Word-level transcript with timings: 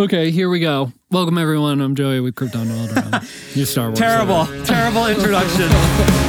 Okay, 0.00 0.30
here 0.30 0.48
we 0.48 0.60
go. 0.60 0.92
Welcome 1.10 1.38
everyone. 1.38 1.80
I'm 1.80 1.96
Joey 1.96 2.20
with 2.20 2.36
Krypton 2.36 2.66
Alderaan. 2.66 3.56
Your 3.56 3.66
Star 3.66 3.88
Wars. 3.88 3.98
Terrible, 3.98 4.46
terrible 4.64 5.08
introduction. 5.08 5.68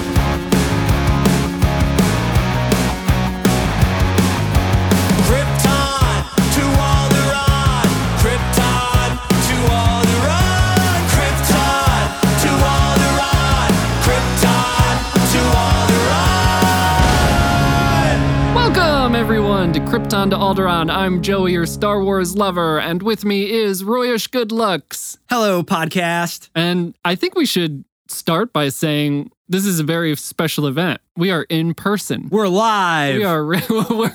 everyone 20.19 20.55
to 20.55 20.63
Alderaan. 20.63 20.93
I'm 20.93 21.21
Joey, 21.21 21.53
your 21.53 21.65
Star 21.65 22.03
Wars 22.03 22.35
lover, 22.35 22.77
and 22.77 23.01
with 23.01 23.23
me 23.23 23.49
is 23.49 23.83
Royish 23.83 24.29
Goodlooks. 24.29 25.17
Hello, 25.29 25.63
podcast. 25.63 26.49
And 26.53 26.93
I 27.05 27.15
think 27.15 27.35
we 27.35 27.45
should 27.45 27.85
start 28.09 28.51
by 28.51 28.67
saying 28.67 29.31
this 29.47 29.65
is 29.65 29.79
a 29.79 29.83
very 29.83 30.13
special 30.17 30.67
event. 30.67 30.99
We 31.15 31.31
are 31.31 31.43
in 31.43 31.73
person. 31.73 32.27
We're 32.29 32.49
live. 32.49 33.15
We 33.15 33.23
are 33.23 33.45
we're 33.45 33.61
live 33.61 34.11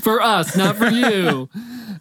for 0.02 0.22
us, 0.22 0.56
not 0.56 0.76
for 0.76 0.88
you. 0.88 1.50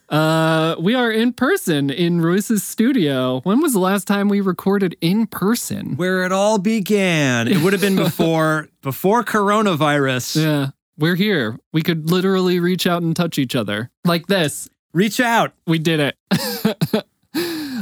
Uh, 0.09 0.75
we 0.79 0.95
are 0.95 1.11
in 1.11 1.33
person 1.33 1.89
in 1.89 2.21
Royce's 2.21 2.63
studio. 2.63 3.41
When 3.41 3.61
was 3.61 3.73
the 3.73 3.79
last 3.79 4.07
time 4.07 4.29
we 4.29 4.39
recorded 4.39 4.95
in 5.01 5.27
person? 5.27 5.97
where 5.97 6.23
it 6.23 6.31
all 6.31 6.57
began. 6.57 7.49
It 7.49 7.61
would 7.61 7.73
have 7.73 7.81
been 7.81 7.95
before 8.07 8.69
before 8.81 9.23
coronavirus. 9.23 10.41
Yeah, 10.41 10.69
we're 10.99 11.15
here. 11.15 11.57
We 11.73 11.81
could 11.81 12.11
literally 12.11 12.59
reach 12.59 12.85
out 12.85 13.01
and 13.01 13.15
touch 13.15 13.37
each 13.37 13.55
other 13.55 13.89
like 14.05 14.27
this. 14.27 14.69
Reach 14.93 15.19
out. 15.19 15.53
We 15.65 15.79
did 15.79 15.99
it. 15.99 16.15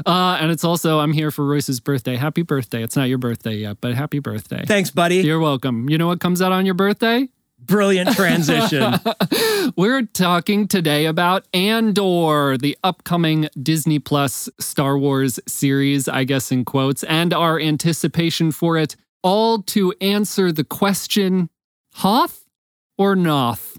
uh, 0.05 0.37
and 0.39 0.51
it's 0.51 0.63
also 0.63 0.99
I'm 0.99 1.13
here 1.13 1.31
for 1.31 1.45
Royce's 1.45 1.79
birthday. 1.79 2.15
Happy 2.15 2.43
birthday! 2.43 2.83
It's 2.83 2.95
not 2.95 3.09
your 3.09 3.17
birthday 3.17 3.55
yet, 3.55 3.77
but 3.81 3.95
happy 3.95 4.19
birthday. 4.19 4.63
Thanks, 4.65 4.91
buddy. 4.91 5.17
You're 5.17 5.39
welcome. 5.39 5.89
You 5.89 5.97
know 5.97 6.07
what 6.07 6.19
comes 6.19 6.41
out 6.41 6.51
on 6.51 6.65
your 6.65 6.75
birthday? 6.75 7.27
Brilliant 7.59 8.15
transition. 8.15 8.93
We're 9.75 10.03
talking 10.03 10.67
today 10.67 11.07
about 11.07 11.47
Andor, 11.53 12.55
the 12.57 12.77
upcoming 12.83 13.49
Disney 13.61 13.97
Plus 13.97 14.47
Star 14.59 14.97
Wars 14.97 15.39
series, 15.47 16.07
I 16.07 16.23
guess 16.23 16.51
in 16.51 16.65
quotes, 16.65 17.03
and 17.03 17.33
our 17.33 17.59
anticipation 17.59 18.51
for 18.51 18.77
it, 18.77 18.95
all 19.23 19.63
to 19.63 19.91
answer 19.99 20.51
the 20.51 20.63
question 20.63 21.49
Hoth 21.95 22.46
or 22.97 23.15
Noth? 23.15 23.77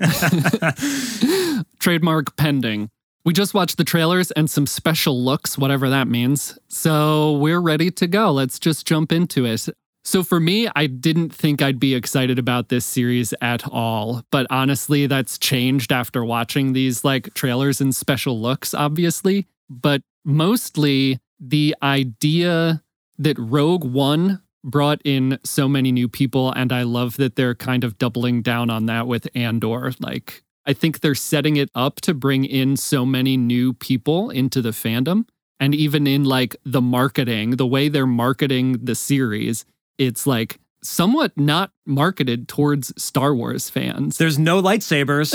Trademark 1.80 2.36
pending. 2.36 2.90
We 3.24 3.32
just 3.32 3.54
watched 3.54 3.76
the 3.76 3.84
trailers 3.84 4.32
and 4.32 4.50
some 4.50 4.66
special 4.66 5.22
looks, 5.22 5.56
whatever 5.56 5.88
that 5.90 6.08
means. 6.08 6.58
So 6.68 7.32
we're 7.34 7.60
ready 7.60 7.90
to 7.92 8.06
go. 8.08 8.32
Let's 8.32 8.58
just 8.58 8.86
jump 8.86 9.12
into 9.12 9.44
it. 9.44 9.68
So 10.04 10.24
for 10.24 10.40
me, 10.40 10.68
I 10.74 10.88
didn't 10.88 11.32
think 11.32 11.62
I'd 11.62 11.78
be 11.78 11.94
excited 11.94 12.38
about 12.38 12.68
this 12.68 12.84
series 12.84 13.32
at 13.40 13.66
all. 13.68 14.24
But 14.32 14.48
honestly, 14.50 15.06
that's 15.06 15.38
changed 15.38 15.92
after 15.92 16.24
watching 16.24 16.72
these 16.72 17.04
like 17.04 17.32
trailers 17.34 17.80
and 17.80 17.94
special 17.94 18.40
looks, 18.40 18.74
obviously. 18.74 19.46
But 19.70 20.02
mostly 20.24 21.20
the 21.38 21.76
idea 21.82 22.82
that 23.18 23.38
Rogue 23.38 23.84
One 23.84 24.41
brought 24.64 25.00
in 25.04 25.38
so 25.44 25.68
many 25.68 25.92
new 25.92 26.08
people. 26.08 26.52
And 26.52 26.72
I 26.72 26.82
love 26.82 27.16
that 27.16 27.36
they're 27.36 27.54
kind 27.54 27.84
of 27.84 27.98
doubling 27.98 28.42
down 28.42 28.70
on 28.70 28.86
that 28.86 29.06
with 29.06 29.28
Andor. 29.34 29.92
Like, 30.00 30.42
I 30.66 30.72
think 30.72 31.00
they're 31.00 31.14
setting 31.14 31.56
it 31.56 31.70
up 31.74 32.00
to 32.02 32.14
bring 32.14 32.44
in 32.44 32.76
so 32.76 33.04
many 33.04 33.36
new 33.36 33.72
people 33.72 34.30
into 34.30 34.62
the 34.62 34.70
fandom. 34.70 35.26
And 35.58 35.74
even 35.74 36.06
in 36.06 36.24
like 36.24 36.56
the 36.64 36.80
marketing, 36.80 37.52
the 37.52 37.66
way 37.66 37.88
they're 37.88 38.06
marketing 38.06 38.84
the 38.84 38.94
series, 38.94 39.64
it's 39.98 40.26
like 40.26 40.58
somewhat 40.82 41.36
not 41.36 41.70
marketed 41.86 42.48
towards 42.48 42.92
Star 43.02 43.34
Wars 43.34 43.70
fans. 43.70 44.18
There's 44.18 44.38
no 44.38 44.60
lightsabers. 44.62 45.32